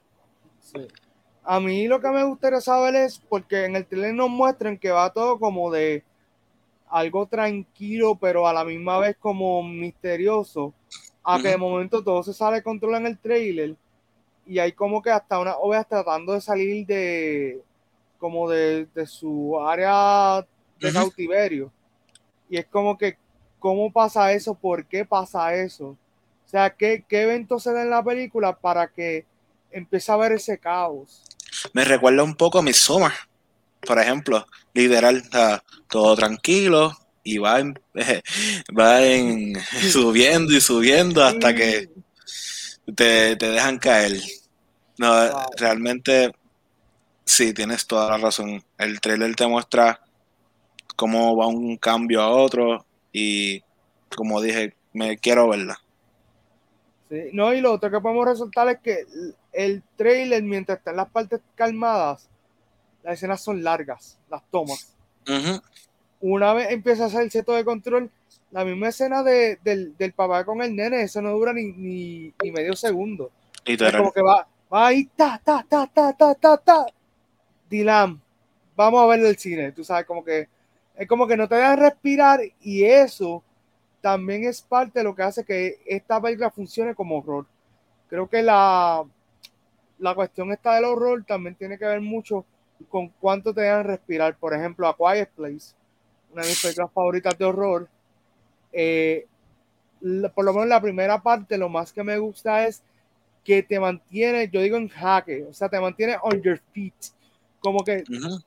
A 1.43 1.59
mí 1.61 1.87
lo 1.87 2.00
que 2.00 2.09
me 2.09 2.25
gustaría 2.25 2.61
saber 2.61 2.97
es, 2.97 3.19
porque 3.19 3.65
en 3.65 3.76
el 3.76 3.87
trailer 3.87 4.15
nos 4.15 4.29
muestran 4.29 4.79
que 4.79 4.91
va 4.91 5.12
todo 5.12 5.38
como 5.38 5.71
de 5.71 6.05
algo 6.88 7.26
tranquilo, 7.26 8.16
pero 8.16 8.47
a 8.47 8.52
la 8.52 8.64
misma 8.64 8.99
vez 8.99 9.16
como 9.19 9.62
misterioso, 9.62 10.73
a 11.25 11.40
que 11.40 11.49
de 11.49 11.57
momento 11.57 12.02
todo 12.02 12.23
se 12.23 12.33
sale 12.33 12.57
de 12.57 12.62
control 12.62 12.97
en 12.97 13.07
el 13.07 13.19
trailer 13.19 13.76
y 14.47 14.61
hay 14.61 14.73
como 14.73 15.02
que 15.02 15.11
hasta 15.11 15.40
una 15.40 15.57
ovejas 15.57 15.88
tratando 15.88 16.33
de 16.33 16.40
salir 16.40 16.87
de 16.87 17.61
como 18.19 18.49
de, 18.49 18.88
su 19.07 19.61
área 19.61 20.47
de 20.81 20.93
cautiverio. 20.93 21.71
Y 22.49 22.57
es 22.57 22.66
como 22.66 22.97
que, 22.97 23.19
¿cómo 23.59 23.93
pasa 23.93 24.33
eso? 24.33 24.55
¿Por 24.55 24.87
qué 24.87 25.05
pasa 25.05 25.55
eso? 25.55 25.88
O 25.88 26.49
sea, 26.49 26.71
¿qué, 26.71 27.05
qué 27.09 27.23
evento 27.23 27.59
se 27.59 27.73
da 27.73 27.83
en 27.83 27.90
la 27.90 28.02
película 28.02 28.57
para 28.57 28.88
que 28.88 29.26
empiece 29.71 30.11
a 30.11 30.14
haber 30.14 30.33
ese 30.33 30.59
caos? 30.59 31.25
Me 31.73 31.85
recuerda 31.85 32.23
un 32.23 32.35
poco 32.35 32.59
a 32.59 32.62
Midsommar, 32.62 33.12
por 33.80 33.99
ejemplo, 33.99 34.47
literal, 34.75 35.23
todo 35.88 36.16
tranquilo 36.16 36.97
y 37.23 37.38
va, 37.38 37.59
va 38.78 39.00
subiendo 39.90 40.52
y 40.52 40.61
subiendo 40.61 41.25
hasta 41.25 41.54
que 41.54 41.90
te, 42.95 43.37
dejan 43.37 43.78
caer. 43.78 44.21
No, 44.99 45.12
realmente 45.56 46.33
sí, 47.25 47.52
tienes 47.52 47.87
toda 47.87 48.11
la 48.11 48.18
razón. 48.18 48.62
El 48.78 49.00
trailer 49.00 49.35
te 49.35 49.47
muestra 49.47 50.00
cómo 50.95 51.37
va 51.37 51.47
un 51.47 51.76
cambio 51.76 52.23
a 52.23 52.30
otro 52.30 52.87
y 53.12 53.62
como 54.14 54.40
dije, 54.40 54.75
me 54.92 55.18
quiero 55.18 55.49
verla. 55.49 55.78
Sí, 57.09 57.30
no, 57.33 57.52
y 57.52 57.61
lo 57.61 57.73
otro 57.73 57.90
que 57.90 58.00
podemos 58.00 58.26
resaltar 58.26 58.68
es 58.68 58.78
que 58.80 59.04
el 59.52 59.83
trailer, 59.97 60.42
mientras 60.42 60.78
está 60.78 60.90
en 60.90 60.97
las 60.97 61.11
partes 61.11 61.40
calmadas, 61.54 62.28
las 63.07 63.15
escenas 63.15 63.41
son 63.41 63.63
largas, 63.63 64.19
las 64.29 64.43
tomas. 64.51 64.93
Una 66.21 66.53
vez 66.55 66.73
empieza 66.73 67.05
a 67.05 67.07
hacer 67.07 67.23
el 67.23 67.31
seto 67.31 67.53
de 67.53 67.65
control, 67.65 68.11
la 68.51 68.65
misma 68.65 68.89
escena 68.89 69.23
de, 69.23 69.61
del, 69.63 70.13
papá 70.13 70.45
con 70.45 70.61
el 70.61 70.75
nene, 70.75 71.03
eso 71.03 71.23
no 71.23 71.31
dura 71.31 71.53
ni, 71.53 71.71
ni, 71.73 72.33
medio 72.51 72.75
segundo. 72.75 73.31
Es 73.65 73.93
como 73.93 74.13
que 74.13 74.23
va, 74.23 74.49
va 74.73 74.89
ahí, 74.89 75.05
ta, 75.15 75.41
ta, 75.45 75.65
ta, 75.69 75.87
ta, 75.87 76.13
ta, 76.15 76.35
ta, 76.35 76.57
ta. 76.57 76.87
Dylan, 77.71 78.21
vamos 78.75 79.01
a 79.01 79.07
ver 79.07 79.21
el 79.21 79.37
cine, 79.37 79.71
tú 79.71 79.85
sabes, 79.85 80.05
como 80.05 80.25
que 80.25 80.49
es 80.97 81.07
como 81.07 81.29
que 81.29 81.37
no 81.37 81.47
te 81.47 81.55
dejan 81.55 81.79
respirar 81.79 82.41
y 82.61 82.83
eso 82.83 83.45
también 84.01 84.45
es 84.45 84.63
parte 84.63 84.99
de 84.99 85.05
lo 85.05 85.15
que 85.15 85.23
hace 85.23 85.45
que 85.45 85.79
esta 85.87 86.21
película 86.21 86.51
funcione 86.51 86.97
como 86.97 87.19
horror. 87.19 87.47
Creo 88.09 88.29
que 88.29 88.43
la, 88.43 89.05
la 90.01 90.15
cuestión 90.17 90.51
esta 90.51 90.75
del 90.75 90.87
horror 90.87 91.25
también 91.25 91.55
tiene 91.55 91.79
que 91.79 91.85
ver 91.85 92.01
mucho 92.01 92.45
con 92.88 93.09
cuánto 93.09 93.52
te 93.52 93.62
dejan 93.62 93.85
respirar. 93.85 94.37
Por 94.37 94.54
ejemplo, 94.54 94.87
A 94.87 94.97
Quiet 94.97 95.30
Place, 95.30 95.75
una 96.33 96.42
de 96.42 96.49
mis 96.49 96.62
películas 96.62 96.92
favoritas 96.92 97.38
de 97.38 97.45
horror. 97.45 97.88
Eh, 98.73 99.26
por 100.35 100.45
lo 100.45 100.52
menos 100.52 100.68
la 100.68 100.80
primera 100.80 101.23
parte, 101.23 101.59
lo 101.59 101.68
más 101.68 101.92
que 101.92 102.04
me 102.04 102.18
gusta 102.18 102.66
es 102.66 102.83
que 103.45 103.62
te 103.62 103.78
mantiene, 103.78 104.49
yo 104.49 104.61
digo 104.61 104.76
en 104.76 104.88
jaque, 104.88 105.45
o 105.45 105.54
sea, 105.54 105.68
te 105.68 105.80
mantiene 105.80 106.16
on 106.23 106.42
your 106.42 106.61
feet. 106.73 106.95
Como 107.61 107.83
que 107.83 108.04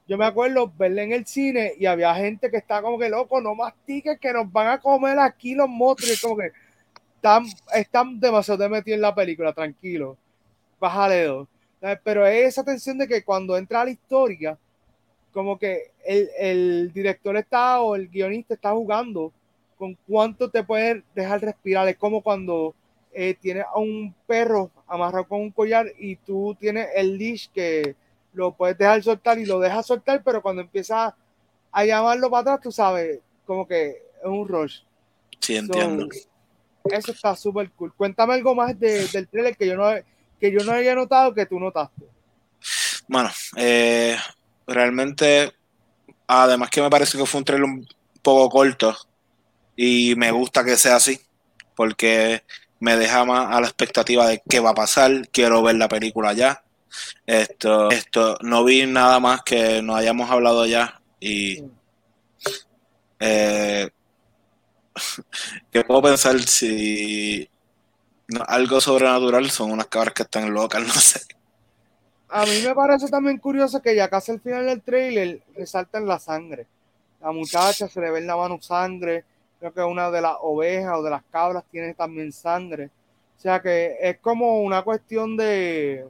yo 0.08 0.18
me 0.18 0.26
acuerdo 0.26 0.72
verla 0.78 1.04
en 1.04 1.12
el 1.12 1.26
cine 1.26 1.74
y 1.78 1.86
había 1.86 2.14
gente 2.16 2.50
que 2.50 2.58
está 2.58 2.82
como 2.82 3.00
que 3.00 3.10
loco, 3.10 3.42
no 3.42 3.56
mastiques 3.56 4.20
que 4.20 4.32
nos 4.32 4.52
van 4.52 4.68
a 4.68 4.80
comer 4.80 5.18
aquí 5.20 5.56
los 5.56 5.68
monstruos. 5.68 6.22
Como 6.22 6.38
que 6.38 6.52
están, 7.16 7.46
están 7.74 8.20
demasiado 8.20 8.70
metidos 8.70 8.96
en 8.96 9.02
la 9.02 9.16
película, 9.16 9.52
tranquilo. 9.52 10.18
Bájale 10.80 11.24
dos. 11.24 11.48
Pero 12.04 12.26
es 12.26 12.48
esa 12.48 12.64
tensión 12.64 12.98
de 12.98 13.08
que 13.08 13.24
cuando 13.24 13.58
entra 13.58 13.82
a 13.82 13.86
la 13.86 13.92
historia, 13.92 14.58
como 15.32 15.58
que 15.58 15.92
el, 16.06 16.30
el 16.38 16.94
director 16.94 17.38
está 17.38 17.82
o 17.82 17.96
el 17.96 18.10
guionista 18.10 18.54
está 18.54 18.72
jugando 18.72 19.32
con 19.78 19.98
cuánto 20.08 20.50
te 20.50 20.64
puede 20.64 21.04
dejar 21.16 21.42
respirar. 21.42 21.88
Es 21.88 21.98
como 21.98 22.22
cuando 22.22 22.76
eh, 23.14 23.36
tienes 23.40 23.66
a 23.74 23.80
un 23.80 24.14
perro 24.28 24.70
amarrado 24.88 25.28
con 25.28 25.42
un 25.42 25.52
collar 25.52 25.88
y 25.98 26.16
tú 26.18 26.56
tienes 26.60 26.90
el 26.96 27.18
leash 27.18 27.48
que 27.54 27.96
lo 28.34 28.54
puedes 28.54 28.78
dejar 28.78 29.02
soltar 29.02 29.40
y 29.40 29.46
lo 29.46 29.60
dejas 29.60 29.88
soltar, 29.88 30.22
pero 30.24 30.42
cuando 30.42 30.62
empiezas 30.62 31.14
a 31.72 31.86
llamarlo 31.86 32.30
para 32.30 32.42
atrás, 32.42 32.60
tú 32.62 32.72
sabes, 32.72 33.20
como 33.46 33.68
que 33.68 33.90
es 33.90 34.26
un 34.26 34.48
rush. 34.48 34.82
Sí, 35.40 35.56
entiendo. 35.56 36.08
eso 36.86 37.12
está 37.12 37.36
súper 37.36 37.72
cool. 37.72 37.94
Cuéntame 37.94 38.34
algo 38.34 38.54
más 38.54 38.78
del 38.80 39.28
trailer 39.28 39.56
que 39.56 39.68
yo 39.68 39.76
no 39.76 39.90
que 40.40 40.52
yo 40.52 40.64
no 40.64 40.74
había 40.74 40.96
notado 40.96 41.34
que 41.34 41.46
tú 41.46 41.60
notaste. 41.60 42.06
Bueno, 43.08 43.30
eh, 43.56 44.18
realmente, 44.68 45.54
además 46.28 46.70
que 46.70 46.82
me 46.82 46.90
parece 46.90 47.18
que 47.18 47.26
fue 47.26 47.40
un 47.40 47.46
trailer 47.46 47.66
un 47.66 47.88
poco 48.22 48.50
corto 48.50 48.96
y 49.76 50.14
me 50.16 50.32
gusta 50.32 50.64
que 50.64 50.78
sea 50.78 50.98
así, 50.98 51.20
porque 51.76 52.44
me 52.80 52.96
deja 52.96 53.26
más 53.26 53.56
a 53.56 53.62
la 53.62 53.68
expectativa 53.68 54.28
de 54.28 54.42
qué 54.48 54.60
va 54.60 54.72
a 54.72 54.76
pasar, 54.76 55.28
quiero 55.30 55.64
ver 55.64 55.76
la 55.76 55.88
película 55.88 56.34
ya. 56.34 56.64
Esto, 57.26 57.90
esto, 57.92 58.38
no 58.42 58.64
vi 58.64 58.86
nada 58.86 59.20
más 59.20 59.42
que 59.44 59.82
nos 59.82 59.98
hayamos 59.98 60.30
hablado 60.30 60.66
ya 60.66 61.00
y 61.20 61.64
eh, 63.20 63.90
que 65.72 65.84
puedo 65.84 66.02
pensar 66.02 66.40
si 66.42 67.49
algo 68.48 68.80
sobrenatural 68.82 69.50
son 69.50 69.72
unas 69.72 69.88
cabras 69.88 70.14
que 70.14 70.24
están 70.24 70.54
locas, 70.54 70.82
no 70.88 70.94
sé. 70.94 71.22
A 72.30 72.46
mí 72.46 72.62
me 72.64 72.76
parece 72.76 73.08
también 73.08 73.38
curioso 73.38 73.82
que 73.82 73.96
ya 73.96 74.08
casi 74.08 74.32
al 74.32 74.40
final 74.40 74.66
del 74.66 74.82
trailer 74.82 75.42
resaltan 75.56 76.06
la 76.06 76.20
sangre. 76.20 76.68
La 77.22 77.32
muchacha 77.32 77.88
se 77.88 78.00
le 78.00 78.12
ve 78.12 78.20
en 78.20 78.28
la 78.28 78.36
mano 78.36 78.62
sangre, 78.62 79.26
creo 79.60 79.74
que 79.74 79.82
una 79.82 80.12
de 80.12 80.22
las 80.22 80.36
ovejas 80.42 80.98
o 80.98 81.04
de 81.04 81.10
las 81.10 81.24
cabras 81.32 81.64
tiene 81.72 81.94
también 81.94 82.32
sangre. 82.32 82.92
O 83.38 83.42
sea 83.42 83.62
que 83.62 83.96
es 84.00 84.20
como 84.20 84.62
una 84.62 84.84
cuestión 84.84 85.36
de, 85.36 86.06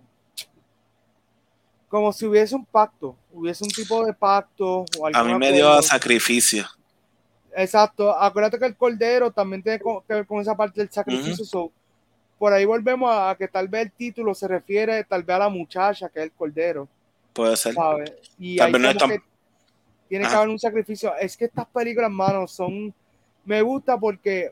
como 1.89 2.13
si 2.13 2.25
hubiese 2.25 2.55
un 2.55 2.65
pacto, 2.65 3.15
hubiese 3.33 3.63
un 3.63 3.71
tipo 3.71 4.05
de 4.05 4.13
pacto. 4.13 4.85
O 4.99 5.07
a 5.11 5.23
mí 5.23 5.33
me 5.35 5.51
dio 5.51 5.81
sacrificio. 5.81 6.65
Exacto, 7.55 8.15
acuérdate 8.15 8.59
que 8.59 8.65
el 8.67 8.77
cordero 8.77 9.31
también 9.31 9.63
tiene 9.63 9.79
que 9.79 10.13
ver 10.13 10.27
con 10.27 10.39
esa 10.39 10.55
parte 10.55 10.81
del 10.81 10.91
sacrificio. 10.91 11.71
Por 12.39 12.53
ahí 12.53 12.63
volvemos 12.63 13.11
a 13.13 13.35
que 13.37 13.49
tal 13.49 13.67
vez 13.67 13.83
el 13.83 13.91
título 13.91 14.33
se 14.33 14.47
refiere 14.47 15.03
tal 15.03 15.23
vez 15.23 15.35
a 15.35 15.39
la 15.39 15.49
muchacha 15.49 16.07
que 16.07 16.19
es 16.19 16.25
el 16.25 16.31
cordero. 16.31 16.87
Puede 17.33 17.57
ser. 17.57 17.75
Y 18.39 18.57
tal 18.57 18.71
vez 18.71 18.81
no 18.81 19.07
que 19.07 19.21
tiene 20.07 20.27
que 20.27 20.33
haber 20.33 20.49
un 20.49 20.57
sacrificio. 20.57 21.13
Es 21.17 21.37
que 21.37 21.45
estas 21.45 21.67
películas, 21.67 22.09
mano, 22.09 22.47
son. 22.47 22.93
Me 23.45 23.61
gusta 23.61 23.97
porque 23.97 24.49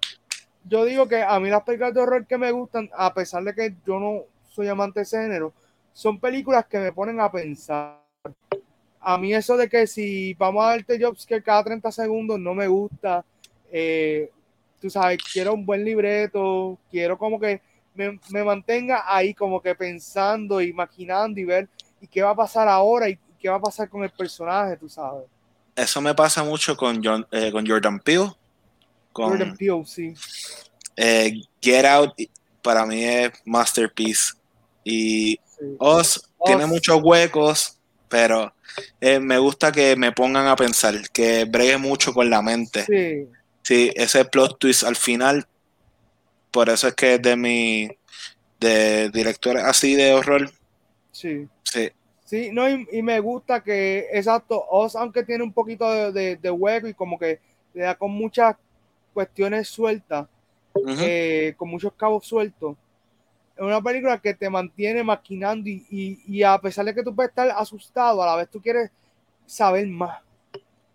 yo 0.65 0.83
digo 0.85 1.07
que 1.07 1.23
a 1.23 1.39
mí 1.39 1.49
las 1.49 1.63
películas 1.63 1.93
de 1.93 2.01
horror 2.01 2.25
que 2.25 2.37
me 2.37 2.51
gustan, 2.51 2.89
a 2.93 3.13
pesar 3.13 3.43
de 3.43 3.55
que 3.55 3.73
yo 3.85 3.99
no 3.99 4.23
soy 4.49 4.67
amante 4.67 4.99
de 4.99 5.03
ese 5.03 5.21
género, 5.21 5.53
son 5.93 6.19
películas 6.19 6.65
que 6.65 6.79
me 6.79 6.91
ponen 6.91 7.19
a 7.21 7.31
pensar. 7.31 8.01
A 8.99 9.17
mí 9.17 9.33
eso 9.33 9.55
de 9.55 9.69
que 9.69 9.87
si 9.87 10.33
vamos 10.33 10.65
a 10.65 10.69
darte 10.69 11.01
jobs 11.01 11.25
que 11.25 11.41
cada 11.41 11.63
30 11.63 11.91
segundos 11.91 12.39
no 12.39 12.53
me 12.53 12.67
gusta. 12.67 13.23
Eh, 13.71 14.29
tú 14.81 14.89
sabes, 14.89 15.19
quiero 15.31 15.53
un 15.53 15.65
buen 15.65 15.83
libreto, 15.83 16.77
quiero 16.89 17.17
como 17.17 17.39
que 17.39 17.61
me, 17.97 18.43
mantenga 18.43 19.03
ahí 19.05 19.33
como 19.33 19.61
que 19.61 19.75
pensando, 19.75 20.61
imaginando 20.61 21.39
y 21.39 21.45
ver 21.45 21.69
y 21.99 22.07
qué 22.07 22.21
va 22.21 22.31
a 22.31 22.35
pasar 22.35 22.67
ahora 22.67 23.09
y 23.09 23.17
qué 23.39 23.49
va 23.49 23.55
a 23.55 23.61
pasar 23.61 23.89
con 23.89 24.03
el 24.03 24.11
personaje, 24.11 24.77
tú 24.77 24.87
sabes. 24.87 25.25
Eso 25.75 26.01
me 26.01 26.13
pasa 26.13 26.43
mucho 26.43 26.75
con, 26.75 27.01
eh, 27.31 27.51
con 27.51 27.67
Jordan 27.67 27.99
Peele. 27.99 28.31
Con, 29.11 29.29
Jordan 29.29 29.55
Peele, 29.55 29.83
sí. 29.85 30.13
Eh, 30.95 31.41
Get 31.61 31.85
Out 31.85 32.13
para 32.61 32.85
mí 32.85 33.03
es 33.03 33.31
masterpiece. 33.45 34.33
Y 34.83 35.39
Oz, 35.79 36.29
tiene 36.45 36.65
muchos 36.65 36.99
huecos, 37.03 37.77
pero 38.07 38.53
eh, 39.01 39.19
me 39.19 39.37
gusta 39.37 39.71
que 39.71 39.95
me 39.95 40.11
pongan 40.11 40.47
a 40.47 40.55
pensar, 40.55 40.95
que 41.11 41.45
bregue 41.45 41.77
mucho 41.77 42.13
con 42.13 42.29
la 42.29 42.41
mente. 42.41 42.85
Sí. 42.85 43.27
Sí, 43.67 43.91
ese 43.95 44.23
plot 44.23 44.59
twist 44.59 44.85
al 44.85 44.95
final, 44.95 45.45
por 46.57 46.69
eso 46.69 46.87
es 46.87 46.95
que 46.95 47.13
es 47.13 47.21
de 47.21 47.35
mi 47.35 47.87
de 48.59 49.11
directores 49.11 49.63
así 49.63 49.93
de 49.93 50.11
horror. 50.11 50.49
Sí. 51.11 51.47
Sí. 51.61 51.91
Sí, 52.25 52.49
no, 52.51 52.67
y, 52.67 53.03
me 53.03 53.19
gusta 53.19 53.63
que, 53.63 54.07
exacto, 54.11 54.65
Oz, 54.71 54.95
aunque 54.95 55.21
tiene 55.21 55.43
un 55.43 55.53
poquito 55.53 56.11
de, 56.11 56.49
hueco 56.49 56.87
y 56.87 56.95
como 56.95 57.19
que 57.19 57.39
le 57.75 57.83
da 57.83 57.93
con 57.93 58.09
muchas 58.09 58.55
cuestiones 59.13 59.67
sueltas, 59.67 60.27
eh, 60.87 61.53
con 61.57 61.69
muchos 61.69 61.93
cabos 61.93 62.25
sueltos, 62.25 62.75
es 63.55 63.61
una 63.61 63.79
película 63.79 64.19
que 64.19 64.33
te 64.33 64.49
mantiene 64.49 65.03
maquinando 65.03 65.69
y, 65.69 66.41
a 66.41 66.59
pesar 66.59 66.85
de 66.85 66.95
que 66.95 67.03
tú 67.03 67.13
puedes 67.13 67.29
estar 67.29 67.51
asustado, 67.51 68.23
a 68.23 68.25
la 68.25 68.35
vez 68.35 68.49
tú 68.49 68.59
quieres 68.59 68.89
saber 69.45 69.85
más 69.85 70.23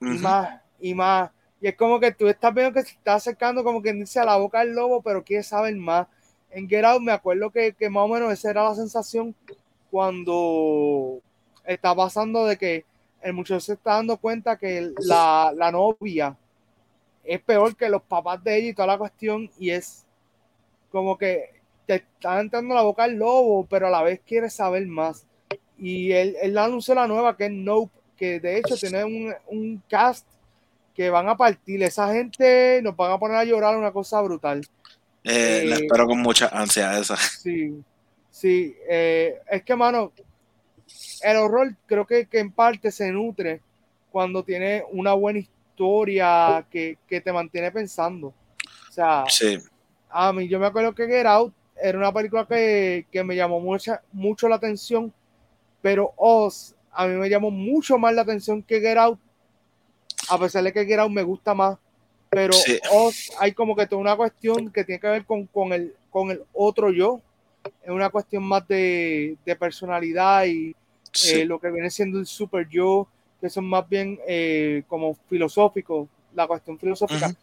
y 0.00 0.18
más 0.18 0.60
y 0.80 0.92
más. 0.92 1.30
Y 1.62 1.68
es 1.68 1.76
como 1.76 2.00
que 2.00 2.10
tú 2.12 2.26
estás 2.26 2.52
viendo 2.52 2.72
que 2.74 2.82
se 2.82 2.90
está 2.90 3.14
acercando 3.14 3.62
como 3.62 3.80
que 3.80 3.92
dice 3.92 4.18
a 4.18 4.24
la 4.24 4.36
boca 4.36 4.58
del 4.58 4.74
lobo, 4.74 5.00
pero 5.00 5.22
quieres 5.22 5.46
saber 5.46 5.74
más. 5.76 6.08
En 6.50 6.68
Get 6.68 6.84
Out 6.84 7.00
me 7.00 7.12
acuerdo 7.12 7.50
que, 7.50 7.74
más 7.88 8.02
o 8.02 8.08
menos 8.08 8.32
esa 8.32 8.50
era 8.50 8.64
la 8.64 8.74
sensación 8.74 9.34
cuando 9.90 11.20
está 11.64 11.94
pasando 11.94 12.44
de 12.46 12.58
que 12.58 12.84
el 13.22 13.32
muchacho 13.32 13.60
se 13.60 13.74
está 13.74 13.92
dando 13.94 14.16
cuenta 14.16 14.58
que 14.58 14.92
la, 14.98 15.52
la 15.56 15.70
novia 15.70 16.36
es 17.24 17.40
peor 17.40 17.76
que 17.76 17.88
los 17.88 18.02
papás 18.02 18.42
de 18.42 18.58
ella 18.58 18.68
y 18.70 18.74
toda 18.74 18.88
la 18.88 18.98
cuestión 18.98 19.48
y 19.58 19.70
es 19.70 20.04
como 20.90 21.16
que 21.16 21.50
te 21.86 21.94
está 21.94 22.40
entrando 22.40 22.74
la 22.74 22.82
boca 22.82 23.04
el 23.04 23.14
lobo, 23.14 23.66
pero 23.70 23.86
a 23.86 23.90
la 23.90 24.02
vez 24.02 24.20
quiere 24.26 24.50
saber 24.50 24.86
más. 24.86 25.26
Y 25.78 26.12
él, 26.12 26.36
él 26.42 26.58
anunció 26.58 26.94
la 26.94 27.06
nueva 27.06 27.36
que 27.36 27.46
es 27.46 27.52
Nope, 27.52 27.92
que 28.16 28.40
de 28.40 28.58
hecho 28.58 28.76
tiene 28.76 29.04
un, 29.04 29.34
un, 29.48 29.82
cast 29.88 30.26
que 30.94 31.10
van 31.10 31.28
a 31.28 31.36
partir. 31.36 31.82
Esa 31.82 32.12
gente 32.12 32.80
nos 32.82 32.96
van 32.96 33.12
a 33.12 33.18
poner 33.18 33.36
a 33.36 33.44
llorar 33.44 33.76
una 33.76 33.92
cosa 33.92 34.20
brutal. 34.20 34.66
Eh, 35.24 35.64
la 35.66 35.76
eh, 35.76 35.78
espero 35.82 36.06
con 36.06 36.18
mucha 36.20 36.48
ansia 36.48 36.98
esa. 36.98 37.16
Sí, 37.42 37.82
sí. 38.30 38.76
Eh, 38.88 39.38
es 39.50 39.62
que, 39.62 39.76
mano, 39.76 40.12
el 41.22 41.36
horror 41.36 41.74
creo 41.86 42.06
que, 42.06 42.26
que, 42.26 42.40
en 42.40 42.52
parte 42.52 42.90
se 42.90 43.10
nutre 43.10 43.60
cuando 44.10 44.42
tiene 44.42 44.84
una 44.90 45.14
buena 45.14 45.38
historia 45.38 46.66
que, 46.70 46.98
que 47.08 47.20
te 47.20 47.32
mantiene 47.32 47.70
pensando. 47.70 48.28
O 48.28 48.92
sea, 48.92 49.24
sí. 49.28 49.58
a 50.10 50.32
mí 50.32 50.48
yo 50.48 50.58
me 50.58 50.66
acuerdo 50.66 50.94
que 50.94 51.06
Get 51.06 51.26
Out 51.26 51.54
era 51.80 51.98
una 51.98 52.12
película 52.12 52.46
que, 52.46 53.06
que 53.10 53.24
me 53.24 53.34
llamó 53.34 53.60
mucha, 53.60 54.02
mucho 54.12 54.48
la 54.48 54.56
atención 54.56 55.12
pero 55.82 56.14
Oz 56.16 56.74
a 56.92 57.06
mí 57.06 57.14
me 57.16 57.28
llamó 57.28 57.50
mucho 57.50 57.98
más 57.98 58.14
la 58.14 58.22
atención 58.22 58.62
que 58.62 58.80
Get 58.80 58.96
Out, 58.96 59.18
a 60.32 60.38
pesar 60.38 60.62
de 60.64 60.72
que 60.72 60.84
Get 60.84 60.98
Out 60.98 61.10
me 61.10 61.22
gusta 61.22 61.54
más, 61.54 61.78
pero 62.30 62.54
Oz 62.92 63.30
hay 63.38 63.52
como 63.52 63.76
que 63.76 63.86
toda 63.86 64.00
una 64.00 64.16
cuestión 64.16 64.70
que 64.72 64.84
tiene 64.84 65.00
que 65.00 65.08
ver 65.08 65.24
con, 65.24 65.46
con, 65.46 65.72
el, 65.72 65.94
con 66.10 66.30
el 66.30 66.42
otro 66.52 66.90
yo, 66.90 67.20
es 67.82 67.90
una 67.90 68.10
cuestión 68.10 68.42
más 68.42 68.66
de, 68.66 69.36
de 69.44 69.56
personalidad 69.56 70.46
y 70.46 70.74
eh, 71.28 71.44
lo 71.44 71.58
que 71.58 71.70
viene 71.70 71.90
siendo 71.90 72.18
el 72.18 72.26
super 72.26 72.66
yo, 72.68 73.06
que 73.40 73.50
son 73.50 73.66
más 73.68 73.88
bien 73.88 74.18
eh, 74.26 74.84
como 74.88 75.14
filosóficos, 75.28 76.08
la 76.34 76.46
cuestión 76.46 76.78
filosófica. 76.78 77.34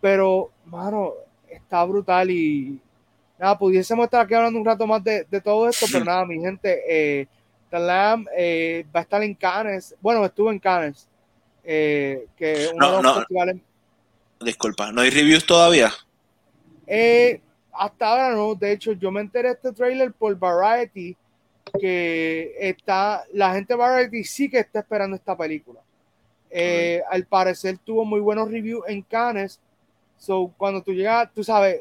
Pero, 0.00 0.50
mano, 0.64 1.12
está 1.48 1.84
brutal 1.84 2.30
y 2.30 2.80
nada, 3.38 3.58
pudiésemos 3.58 4.04
estar 4.04 4.24
aquí 4.24 4.34
hablando 4.34 4.58
un 4.58 4.64
rato 4.64 4.86
más 4.86 5.04
de, 5.04 5.24
de 5.30 5.40
todo 5.40 5.68
esto, 5.68 5.86
pero 5.92 6.04
nada, 6.04 6.24
mi 6.24 6.40
gente, 6.40 6.82
eh, 6.88 7.26
Lamb 7.70 8.28
eh, 8.36 8.86
va 8.94 9.00
a 9.00 9.02
estar 9.02 9.22
en 9.22 9.34
Cannes. 9.34 9.94
Bueno, 10.00 10.24
estuvo 10.24 10.50
en 10.50 10.58
Cannes. 10.58 11.08
Eh, 11.64 12.26
que 12.36 12.70
uno 12.74 13.02
no, 13.02 13.14
festivales... 13.14 13.56
Disculpa, 14.40 14.92
¿no 14.92 15.00
hay 15.00 15.10
reviews 15.10 15.46
todavía? 15.46 15.92
Eh, 16.86 17.40
hasta 17.72 18.08
ahora 18.08 18.34
no. 18.34 18.54
De 18.54 18.72
hecho, 18.72 18.92
yo 18.92 19.10
me 19.10 19.20
enteré 19.20 19.48
de 19.48 19.54
este 19.54 19.72
trailer 19.72 20.12
por 20.12 20.38
Variety. 20.38 21.16
Que 21.80 22.54
está, 22.60 23.24
la 23.32 23.54
gente 23.54 23.74
de 23.74 23.78
Variety 23.78 24.22
sí 24.22 24.48
que 24.48 24.58
está 24.58 24.80
esperando 24.80 25.16
esta 25.16 25.36
película. 25.36 25.80
Al 27.10 27.26
parecer 27.26 27.78
tuvo 27.78 28.04
muy 28.04 28.20
buenos 28.20 28.50
reviews 28.50 28.84
en 28.86 29.02
Cannes. 29.02 29.58
So, 30.18 30.52
cuando 30.56 30.82
tú 30.82 30.92
llegas, 30.92 31.30
tú 31.34 31.42
sabes, 31.42 31.80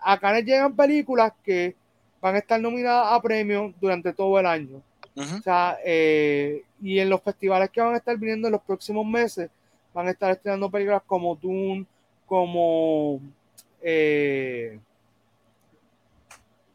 a 0.00 0.18
Cannes 0.18 0.44
llegan 0.44 0.74
películas 0.74 1.32
que 1.44 1.74
van 2.20 2.36
a 2.36 2.38
estar 2.38 2.60
nominadas 2.60 3.12
a 3.12 3.20
premios 3.20 3.74
durante 3.80 4.12
todo 4.12 4.38
el 4.40 4.46
año. 4.46 4.80
O 5.16 5.42
sea, 5.42 5.78
eh, 5.82 6.62
y 6.82 6.98
en 6.98 7.08
los 7.08 7.22
festivales 7.22 7.70
que 7.70 7.80
van 7.80 7.94
a 7.94 7.96
estar 7.96 8.16
viniendo 8.18 8.48
en 8.48 8.52
los 8.52 8.60
próximos 8.60 9.06
meses, 9.06 9.50
van 9.94 10.08
a 10.08 10.10
estar 10.10 10.30
estrenando 10.30 10.70
películas 10.70 11.02
como 11.06 11.34
Dune, 11.36 11.86
como 12.26 13.20
eh, 13.80 14.78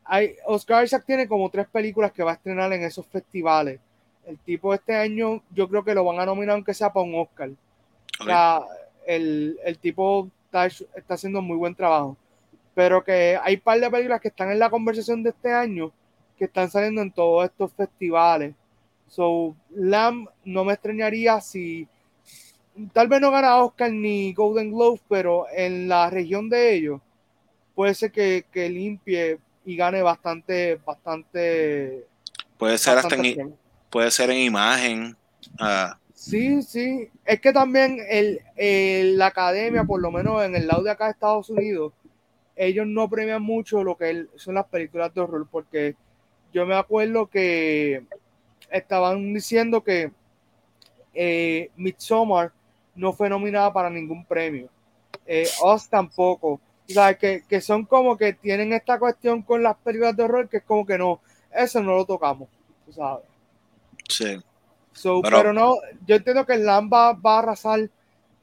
hay, 0.05 0.35
Oscar 0.45 0.83
Isaac 0.83 1.03
tiene 1.05 1.27
como 1.27 1.49
tres 1.49 1.67
películas 1.67 2.11
que 2.11 2.23
va 2.23 2.31
a 2.31 2.33
estrenar 2.33 2.73
en 2.73 2.83
esos 2.83 3.05
festivales. 3.05 3.79
El 4.25 4.37
tipo 4.39 4.73
este 4.73 4.95
año 4.95 5.41
yo 5.51 5.69
creo 5.69 5.83
que 5.83 5.93
lo 5.93 6.03
van 6.03 6.19
a 6.19 6.25
nominar 6.25 6.55
aunque 6.55 6.73
sea 6.73 6.91
para 6.91 7.05
un 7.05 7.15
Oscar. 7.15 7.51
O 8.19 8.23
sea, 8.23 8.61
el, 9.05 9.59
el 9.63 9.77
tipo 9.77 10.29
está, 10.45 10.65
está, 10.65 11.13
haciendo 11.13 11.41
muy 11.41 11.57
buen 11.57 11.75
trabajo. 11.75 12.17
Pero 12.73 13.03
que 13.03 13.37
hay 13.41 13.55
un 13.55 13.61
par 13.61 13.79
de 13.79 13.89
películas 13.89 14.19
que 14.19 14.29
están 14.29 14.51
en 14.51 14.59
la 14.59 14.69
conversación 14.69 15.21
de 15.21 15.29
este 15.29 15.53
año 15.53 15.91
que 16.41 16.45
están 16.45 16.71
saliendo 16.71 17.03
en 17.03 17.11
todos 17.11 17.45
estos 17.45 17.71
festivales. 17.73 18.55
So, 19.07 19.55
Lamb 19.75 20.27
no 20.43 20.65
me 20.65 20.73
extrañaría 20.73 21.39
si 21.39 21.87
tal 22.93 23.07
vez 23.07 23.21
no 23.21 23.29
gana 23.29 23.57
Oscar 23.57 23.91
ni 23.91 24.33
Golden 24.33 24.71
Globe, 24.71 24.99
pero 25.07 25.45
en 25.55 25.87
la 25.87 26.09
región 26.09 26.49
de 26.49 26.73
ellos 26.73 26.99
puede 27.75 27.93
ser 27.93 28.11
que, 28.11 28.45
que 28.51 28.71
limpie 28.71 29.37
y 29.65 29.75
gane 29.75 30.01
bastante, 30.01 30.79
bastante. 30.83 32.07
Puede 32.57 32.79
ser 32.79 32.97
hasta 32.97 33.13
en, 33.17 33.55
puede 33.91 34.09
ser 34.09 34.31
en 34.31 34.39
imagen. 34.39 35.15
Uh. 35.59 35.93
Sí, 36.15 36.63
sí. 36.63 37.07
Es 37.23 37.39
que 37.39 37.53
también 37.53 37.99
el, 38.09 38.39
la 39.15 39.27
academia, 39.27 39.83
por 39.83 40.01
lo 40.01 40.09
menos 40.09 40.43
en 40.43 40.55
el 40.55 40.65
lado 40.65 40.81
de 40.81 40.89
acá 40.89 41.05
de 41.05 41.11
Estados 41.11 41.51
Unidos, 41.51 41.93
ellos 42.55 42.87
no 42.87 43.07
premian 43.07 43.43
mucho 43.43 43.83
lo 43.83 43.95
que 43.95 44.25
son 44.37 44.55
las 44.55 44.65
películas 44.65 45.13
de 45.13 45.21
horror 45.21 45.47
porque 45.51 45.95
yo 46.53 46.65
me 46.65 46.75
acuerdo 46.75 47.27
que 47.27 48.03
estaban 48.69 49.33
diciendo 49.33 49.83
que 49.83 50.11
eh, 51.13 51.69
Midsommar 51.75 52.51
no 52.95 53.13
fue 53.13 53.29
nominada 53.29 53.71
para 53.71 53.89
ningún 53.89 54.25
premio. 54.25 54.69
Eh, 55.25 55.47
Oz 55.61 55.87
tampoco. 55.89 56.59
O 56.89 56.93
sea, 56.93 57.13
que, 57.17 57.43
que, 57.47 57.61
son 57.61 57.85
como 57.85 58.17
que 58.17 58.33
tienen 58.33 58.73
esta 58.73 58.99
cuestión 58.99 59.41
con 59.43 59.63
las 59.63 59.77
películas 59.77 60.15
de 60.15 60.23
horror 60.23 60.49
que 60.49 60.57
es 60.57 60.63
como 60.63 60.85
que 60.85 60.97
no, 60.97 61.21
eso 61.53 61.81
no 61.81 61.95
lo 61.95 62.05
tocamos, 62.05 62.49
tú 62.85 62.93
sabes. 62.93 63.25
Sí. 64.09 64.41
pero, 65.23 65.53
no, 65.53 65.75
yo 66.05 66.15
entiendo 66.15 66.45
que 66.45 66.53
el 66.53 66.65
Lamba 66.65 67.13
va 67.13 67.35
a 67.35 67.39
arrasar. 67.39 67.89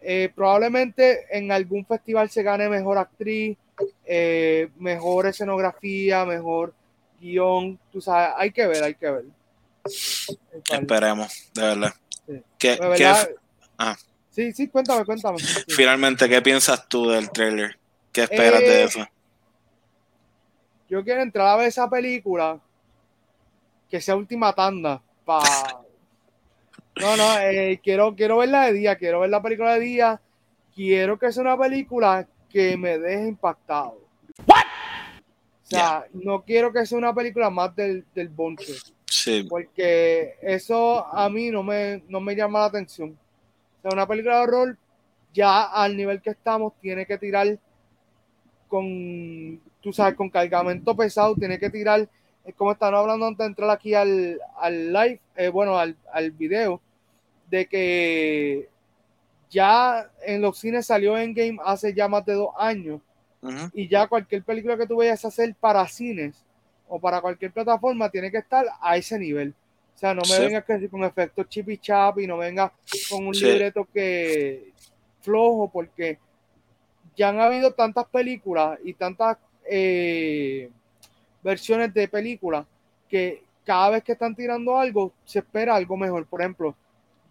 Eh, 0.01 0.31
probablemente 0.33 1.27
en 1.37 1.51
algún 1.51 1.85
festival 1.85 2.31
se 2.31 2.45
gane 2.45 2.69
mejor 2.69 2.99
actriz, 2.99 3.59
eh, 4.07 4.71
mejor 4.79 5.27
escenografía, 5.27 6.25
mejor 6.25 6.73
guion, 7.21 7.79
tú 7.91 8.01
sabes, 8.01 8.35
hay 8.37 8.51
que 8.51 8.67
ver, 8.67 8.83
hay 8.83 8.95
que 8.95 9.11
ver. 9.11 9.25
Esperemos, 10.71 11.51
de 11.55 11.63
verdad. 11.63 11.95
Sí. 12.27 12.43
¿Qué, 12.59 12.79
¿qué 12.97 13.13
ah. 13.79 13.97
sí, 14.31 14.53
sí, 14.53 14.69
cuéntame, 14.69 15.05
cuéntame. 15.05 15.39
Finalmente, 15.69 16.29
¿qué 16.29 16.43
piensas 16.43 16.89
tú 16.89 17.09
del 17.09 17.31
trailer? 17.31 17.79
¿Qué 18.13 18.23
esperas 18.23 18.61
de 18.61 18.83
eh, 18.83 18.85
eso? 18.85 19.07
Yo 20.89 21.05
quiero 21.05 21.23
entrar 21.23 21.49
a 21.49 21.57
ver 21.57 21.69
esa 21.69 21.89
película 21.89 22.61
que 23.91 24.01
sea 24.01 24.17
última 24.17 24.55
tanda 24.55 25.03
para 25.25 25.79
no, 27.01 27.17
no, 27.17 27.39
eh, 27.39 27.81
quiero, 27.83 28.15
quiero 28.15 28.39
verla 28.39 28.67
de 28.67 28.73
día, 28.73 28.97
quiero 28.97 29.21
ver 29.21 29.31
la 29.31 29.43
película 29.43 29.75
de 29.75 29.81
día, 29.81 30.21
quiero 30.75 31.19
que 31.19 31.33
sea 31.33 31.43
una 31.43 31.57
película 31.57 32.27
que 32.51 32.77
me 32.77 32.99
deje 32.99 33.29
impactado. 33.29 34.01
O 35.69 35.71
sea, 35.71 36.07
no 36.15 36.43
quiero 36.43 36.73
que 36.73 36.87
sea 36.87 36.97
una 36.97 37.15
película 37.15 37.51
más 37.51 37.77
del, 37.77 38.03
del 38.15 38.31
bonche. 38.31 38.73
Sí. 39.05 39.47
Porque 39.49 40.37
eso 40.41 41.07
a 41.15 41.29
mí 41.29 41.51
no 41.51 41.63
me, 41.63 42.03
no 42.09 42.21
me 42.21 42.35
llama 42.35 42.61
la 42.61 42.65
atención. 42.67 43.11
O 43.11 43.83
sea, 43.83 43.91
una 43.93 44.07
película 44.07 44.37
de 44.37 44.43
horror, 44.45 44.79
ya 45.35 45.65
al 45.65 45.95
nivel 45.95 46.23
que 46.23 46.31
estamos, 46.31 46.73
tiene 46.81 47.05
que 47.05 47.19
tirar 47.19 47.59
con, 48.67 49.61
tú 49.83 49.93
sabes, 49.93 50.15
con 50.15 50.31
cargamento 50.31 50.97
pesado, 50.97 51.35
tiene 51.35 51.59
que 51.59 51.69
tirar, 51.69 52.09
es 52.47 52.55
como 52.55 52.73
están 52.73 52.95
hablando 52.95 53.27
antes 53.27 53.39
de 53.39 53.47
entrar 53.47 53.71
aquí 53.71 53.93
al, 53.93 54.41
al 54.57 54.91
live, 54.91 55.21
eh, 55.37 55.49
bueno, 55.49 55.77
al, 55.77 55.97
al 56.13 56.31
video, 56.31 56.81
de 57.51 57.67
que 57.67 58.69
ya 59.51 60.11
en 60.25 60.41
los 60.41 60.59
cines 60.59 60.87
salió 60.87 61.19
en 61.19 61.35
game 61.35 61.59
hace 61.63 61.93
ya 61.93 62.09
más 62.09 62.25
de 62.25 62.35
dos 62.35 62.51
años 62.59 63.01
y 63.73 63.89
ya 63.89 64.07
cualquier 64.07 64.43
película 64.43 64.77
que 64.77 64.87
tú 64.87 64.97
vayas 64.97 65.25
a 65.25 65.29
hacer 65.29 65.55
para 65.55 65.87
cines 65.87 66.45
o 66.89 66.99
para 66.99 67.21
cualquier 67.21 67.53
plataforma 67.53 68.11
tiene 68.11 68.31
que 68.31 68.39
estar 68.39 68.67
a 68.81 68.97
ese 68.97 69.19
nivel. 69.19 69.55
O 69.95 69.99
sea, 69.99 70.15
no 70.15 70.23
me 70.29 70.39
vengas 70.39 70.65
con 70.91 71.05
efectos 71.05 71.49
chip 71.49 71.69
y 71.71 71.79
chap 71.79 72.19
y 72.21 72.27
no 72.27 72.39
vengas 72.39 72.71
con 73.11 73.27
un 73.27 73.35
libreto 73.35 73.87
que 73.93 74.73
flojo, 75.21 75.69
porque 75.71 76.19
ya 77.17 77.31
han 77.31 77.41
habido 77.41 77.73
tantas 77.73 78.07
películas 78.07 78.79
y 78.85 78.95
tantas 78.95 79.39
eh, 79.69 80.71
versiones 81.43 81.93
de 81.93 82.07
películas 82.07 82.65
que 83.09 83.43
cada 83.65 83.91
vez 83.91 84.05
que 84.05 84.13
están 84.13 84.35
tirando 84.35 84.79
algo, 84.79 85.13
se 85.25 85.41
espera 85.41 85.75
algo 85.75 85.97
mejor. 85.97 86.27
Por 86.27 86.41
ejemplo, 86.41 86.77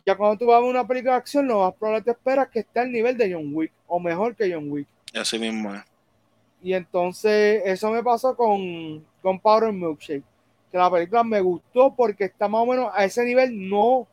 ya 0.05 0.15
cuando 0.15 0.37
tú 0.37 0.45
vas 0.45 0.57
a 0.57 0.61
ver 0.61 0.69
una 0.69 0.87
película 0.87 1.13
de 1.13 1.19
acción, 1.19 1.47
lo 1.47 1.61
más 1.61 1.73
probable 1.73 2.03
te 2.03 2.11
esperas 2.11 2.49
que 2.49 2.59
esté 2.59 2.81
al 2.81 2.91
nivel 2.91 3.17
de 3.17 3.33
John 3.33 3.49
Wick 3.53 3.71
o 3.87 3.99
mejor 3.99 4.35
que 4.35 4.51
John 4.53 4.69
Wick. 4.69 4.87
Así 5.13 5.39
mismo 5.39 5.73
es. 5.73 5.81
Y 6.61 6.73
entonces 6.73 7.61
eso 7.65 7.91
me 7.91 8.03
pasó 8.03 8.35
con, 8.35 9.05
con 9.21 9.39
Powder 9.39 9.71
Milkshake. 9.71 10.23
Que 10.71 10.77
la 10.77 10.91
película 10.91 11.23
me 11.23 11.41
gustó 11.41 11.93
porque 11.95 12.25
está 12.25 12.47
más 12.47 12.61
o 12.61 12.65
menos 12.65 12.91
a 12.93 13.05
ese 13.05 13.23
nivel. 13.23 13.69
No 13.69 14.07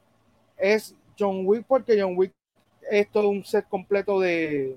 es 0.57 0.95
John 1.19 1.43
Wick 1.47 1.65
porque 1.67 2.01
John 2.01 2.15
Wick 2.17 2.33
es 2.91 3.11
todo 3.11 3.29
un 3.29 3.45
set 3.45 3.67
completo 3.69 4.21
de, 4.21 4.77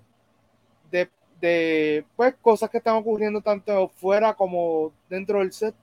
de, 0.91 1.09
de 1.41 2.05
pues, 2.15 2.35
cosas 2.41 2.69
que 2.69 2.77
están 2.77 2.95
ocurriendo 2.95 3.41
tanto 3.41 3.89
fuera 3.89 4.33
como 4.33 4.91
dentro 5.09 5.39
del 5.39 5.51
set. 5.51 5.75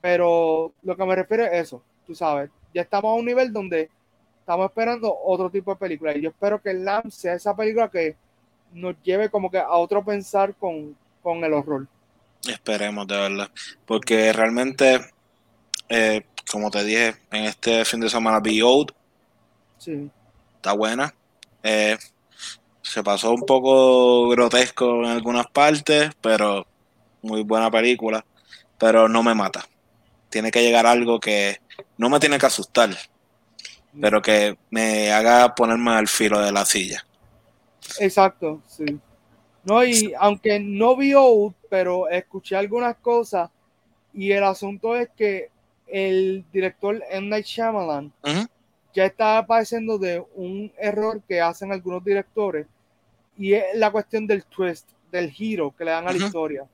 Pero 0.00 0.72
lo 0.82 0.96
que 0.96 1.04
me 1.04 1.16
refiero 1.16 1.44
es 1.44 1.52
eso, 1.52 1.82
tú 2.06 2.14
sabes. 2.14 2.50
ya 2.72 2.82
estamos 2.82 3.10
a 3.10 3.14
un 3.14 3.26
nivel 3.26 3.52
donde 3.52 3.90
estamos 4.38 4.66
esperando 4.66 5.14
otro 5.24 5.50
tipo 5.50 5.72
de 5.72 5.80
película. 5.80 6.16
Y 6.16 6.22
yo 6.22 6.30
espero 6.30 6.62
que 6.62 6.70
el 6.70 6.84
LAM 6.84 7.10
sea 7.10 7.34
esa 7.34 7.54
película 7.54 7.90
que 7.90 8.16
nos 8.72 8.94
lleve 9.02 9.28
como 9.28 9.50
que 9.50 9.58
a 9.58 9.72
otro 9.72 10.04
pensar 10.04 10.54
con, 10.54 10.96
con 11.28 11.44
el 11.44 11.52
horror. 11.52 11.86
Esperemos, 12.48 13.06
de 13.06 13.16
verdad. 13.16 13.50
Porque 13.84 14.32
realmente, 14.32 14.98
eh, 15.90 16.24
como 16.50 16.70
te 16.70 16.82
dije, 16.84 17.16
en 17.30 17.44
este 17.44 17.84
fin 17.84 18.00
de 18.00 18.08
semana 18.08 18.40
Be 18.40 18.62
Old. 18.62 18.94
Sí. 19.76 20.10
Está 20.56 20.72
buena. 20.72 21.14
Eh, 21.62 21.98
se 22.80 23.02
pasó 23.02 23.32
un 23.32 23.42
poco 23.42 24.30
grotesco 24.30 25.04
en 25.04 25.10
algunas 25.10 25.46
partes, 25.48 26.12
pero 26.22 26.66
muy 27.20 27.42
buena 27.42 27.70
película. 27.70 28.24
Pero 28.78 29.06
no 29.06 29.22
me 29.22 29.34
mata. 29.34 29.68
Tiene 30.30 30.50
que 30.50 30.62
llegar 30.62 30.86
algo 30.86 31.20
que 31.20 31.60
no 31.98 32.08
me 32.08 32.20
tiene 32.20 32.38
que 32.38 32.46
asustar, 32.46 32.88
pero 34.00 34.22
que 34.22 34.56
me 34.70 35.12
haga 35.12 35.54
ponerme 35.54 35.90
al 35.90 36.08
filo 36.08 36.40
de 36.40 36.52
la 36.52 36.64
silla. 36.64 37.04
Exacto, 37.98 38.62
sí. 38.66 38.98
No, 39.68 39.84
y 39.84 40.14
aunque 40.18 40.58
no 40.58 40.96
vio, 40.96 41.54
pero 41.68 42.08
escuché 42.08 42.56
algunas 42.56 42.96
cosas 42.96 43.50
y 44.14 44.32
el 44.32 44.42
asunto 44.42 44.96
es 44.96 45.10
que 45.14 45.50
el 45.86 46.42
director 46.50 47.02
M. 47.10 47.28
Night 47.28 47.44
Shyamalan 47.44 48.10
ya 48.94 49.04
está 49.04 49.46
padeciendo 49.46 49.98
de 49.98 50.24
un 50.36 50.72
error 50.78 51.20
que 51.28 51.42
hacen 51.42 51.70
algunos 51.70 52.02
directores 52.02 52.66
y 53.36 53.52
es 53.52 53.64
la 53.74 53.90
cuestión 53.90 54.26
del 54.26 54.46
twist, 54.46 54.88
del 55.12 55.30
giro 55.30 55.74
que 55.76 55.84
le 55.84 55.90
dan 55.90 56.08
a 56.08 56.12
la 56.12 56.24
historia. 56.24 56.66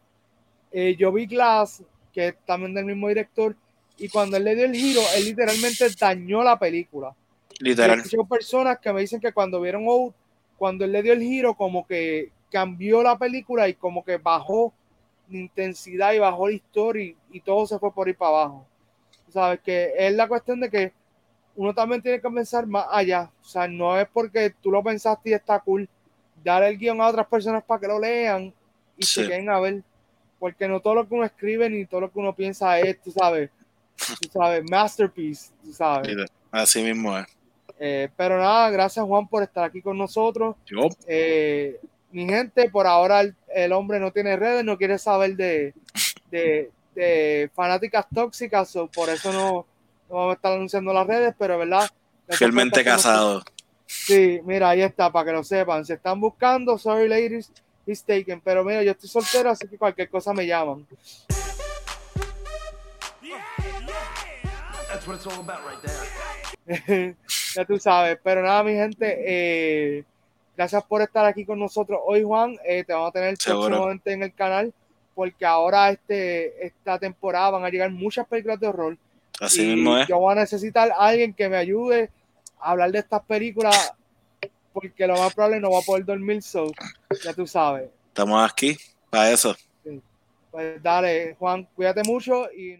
Eh, 0.71 0.95
yo 0.97 1.11
vi 1.11 1.27
Glass, 1.27 1.83
que 2.13 2.29
es 2.29 2.35
también 2.47 2.75
del 2.75 2.85
mismo 2.85 3.09
director, 3.09 3.57
y 3.99 4.09
cuando 4.09 4.37
él 4.37 4.45
le 4.45 4.55
dio 4.55 4.67
el 4.67 4.75
giro, 4.75 5.01
él 5.17 5.25
literalmente 5.25 5.87
dañó 5.99 6.45
la 6.45 6.57
película. 6.57 7.13
Literal. 7.59 8.01
Hay 8.01 8.27
personas 8.29 8.79
que 8.79 8.93
me 8.93 9.01
dicen 9.01 9.21
que 9.21 9.33
cuando 9.33 9.61
vieron 9.61 9.85
Out, 9.85 10.15
cuando 10.57 10.85
él 10.85 10.93
le 10.93 11.03
dio 11.03 11.13
el 11.13 11.23
giro, 11.23 11.55
como 11.55 11.85
que 11.87 12.31
cambió 12.55 13.03
la 13.03 13.19
película 13.19 13.69
y 13.69 13.75
como 13.75 14.05
que 14.05 14.17
bajó 14.17 14.73
la 15.29 15.39
intensidad 15.39 16.13
y 16.13 16.21
bajó 16.21 16.47
la 16.47 16.55
historia 16.55 17.13
y, 17.33 17.41
todo 17.41 17.67
se 17.67 17.81
fue 17.81 17.93
por 17.93 18.09
ir 18.09 18.17
para 18.17 18.31
abajo. 18.31 18.65
Sabes 19.29 19.59
que 19.59 19.93
es 19.99 20.15
la 20.15 20.29
cuestión 20.29 20.61
de 20.61 20.71
que 20.71 20.93
uno 21.57 21.75
también 21.75 22.01
tiene 22.01 22.21
que 22.21 22.31
pensar 22.31 22.65
más 22.69 22.87
allá. 22.93 23.29
O 23.43 23.45
sea, 23.45 23.67
no 23.67 23.99
es 23.99 24.07
porque 24.07 24.55
tú 24.63 24.71
lo 24.71 24.85
pensaste 24.85 25.31
y 25.31 25.33
está 25.33 25.59
cool. 25.59 25.89
Dar 26.45 26.63
el 26.63 26.79
guion 26.79 27.01
a 27.01 27.09
otras 27.09 27.27
personas 27.27 27.65
para 27.65 27.81
que 27.81 27.89
lo 27.89 27.99
lean 27.99 28.55
y 28.97 29.05
se 29.05 29.27
queden 29.27 29.51
a 29.51 29.59
ver. 29.59 29.83
Porque 30.39 30.69
no 30.69 30.79
todo 30.79 30.95
lo 30.95 31.09
que 31.09 31.15
uno 31.15 31.25
escribe 31.25 31.69
ni 31.69 31.87
todo 31.87 32.03
lo 32.03 32.13
que 32.13 32.21
uno 32.21 32.37
piensa 32.37 32.79
es, 32.79 33.03
tú 33.03 33.11
sabes, 33.11 33.51
tú 33.97 34.29
sabes, 34.33 34.63
masterpiece, 34.71 35.51
tú 35.61 35.73
sabes. 35.73 36.17
Así 36.53 36.85
mismo 36.85 37.19
es. 37.19 37.27
Eh, 37.81 38.09
pero 38.17 38.39
nada, 38.39 38.71
gracias 38.71 39.05
Juan 39.05 39.27
por 39.27 39.43
estar 39.43 39.65
aquí 39.65 39.83
con 39.83 39.99
nosotros. 39.99 40.55
Eh, 41.09 41.81
mi 42.15 42.27
gente, 42.27 42.71
por 42.71 42.87
ahora 42.87 43.23
el, 43.49 43.73
hombre 43.73 43.99
no 43.99 44.13
tiene 44.13 44.37
redes, 44.37 44.65
no 44.65 44.79
quiere 44.79 44.99
saber 44.99 45.35
de, 45.35 45.75
de, 46.31 47.51
fanáticas 47.55 48.07
tóxicas, 48.15 48.73
por 48.95 49.09
eso 49.09 49.33
no, 49.33 49.67
vamos 50.09 50.31
a 50.31 50.35
estar 50.35 50.53
anunciando 50.53 50.93
las 50.93 51.09
redes, 51.09 51.35
pero 51.37 51.59
verdad. 51.59 51.91
Fielmente 52.29 52.85
casado. 52.85 53.43
Sí, 53.87 54.41
mira, 54.45 54.71
ahí 54.71 54.83
está, 54.83 55.11
para 55.11 55.27
que 55.27 55.33
lo 55.33 55.43
sepan. 55.43 55.85
Se 55.85 55.95
están 55.95 56.21
buscando, 56.21 56.79
sorry 56.79 57.09
ladies, 57.09 57.51
he's 57.85 58.05
taken. 58.05 58.41
Pero 58.41 58.63
mira, 58.63 58.85
yo 58.85 58.93
estoy 58.93 59.09
soltero, 59.09 59.51
así 59.51 59.67
que 59.67 59.77
cualquier 59.77 60.09
cosa 60.09 60.33
me 60.33 60.47
llaman. 60.47 60.87
ya 67.57 67.65
tú 67.65 67.79
sabes. 67.81 68.19
Pero 68.23 68.43
nada, 68.43 68.63
mi 68.63 68.73
gente, 68.73 69.17
eh, 69.27 70.05
gracias 70.57 70.83
por 70.85 71.03
estar 71.03 71.25
aquí 71.25 71.45
con 71.45 71.59
nosotros 71.59 72.01
hoy, 72.05 72.23
Juan. 72.23 72.57
Eh, 72.65 72.85
te 72.85 72.93
vamos 72.93 73.11
a 73.11 73.13
tener 73.13 73.37
próximamente 73.45 74.13
en 74.13 74.23
el 74.23 74.35
canal, 74.35 74.73
porque 75.15 75.45
ahora 75.45 75.91
este, 75.91 76.67
esta 76.67 76.99
temporada 76.99 77.51
van 77.51 77.65
a 77.65 77.71
llegar 77.71 77.91
muchas 77.91 78.27
películas 78.27 78.61
de 78.61 78.69
horror. 78.69 78.99
Así 79.41 79.67
mismo 79.67 79.99
es. 79.99 80.09
Yo 80.09 80.19
voy 80.19 80.33
a 80.33 80.41
necesitar 80.41 80.91
a 80.93 81.07
alguien 81.07 81.35
que 81.35 81.49
me 81.49 81.57
ayude 81.57 82.11
a 82.61 82.71
hablar 82.71 82.93
de 82.93 83.01
estas 83.01 83.23
películas, 83.25 83.93
porque 84.73 85.07
lo 85.07 85.17
más 85.17 85.35
probable 85.35 85.61
no 85.61 85.71
va 85.71 85.79
a 85.79 85.83
poder 85.83 86.05
dormir, 86.05 86.43
so, 86.43 86.71
ya 87.23 87.33
tú 87.33 87.47
sabes. 87.47 87.91
Estamos 88.09 88.51
aquí 88.51 88.77
para 89.11 89.31
eso. 89.31 89.55
Pues 90.51 90.81
dale, 90.83 91.35
Juan, 91.39 91.67
cuídate 91.75 92.03
mucho 92.05 92.51
y... 92.53 92.79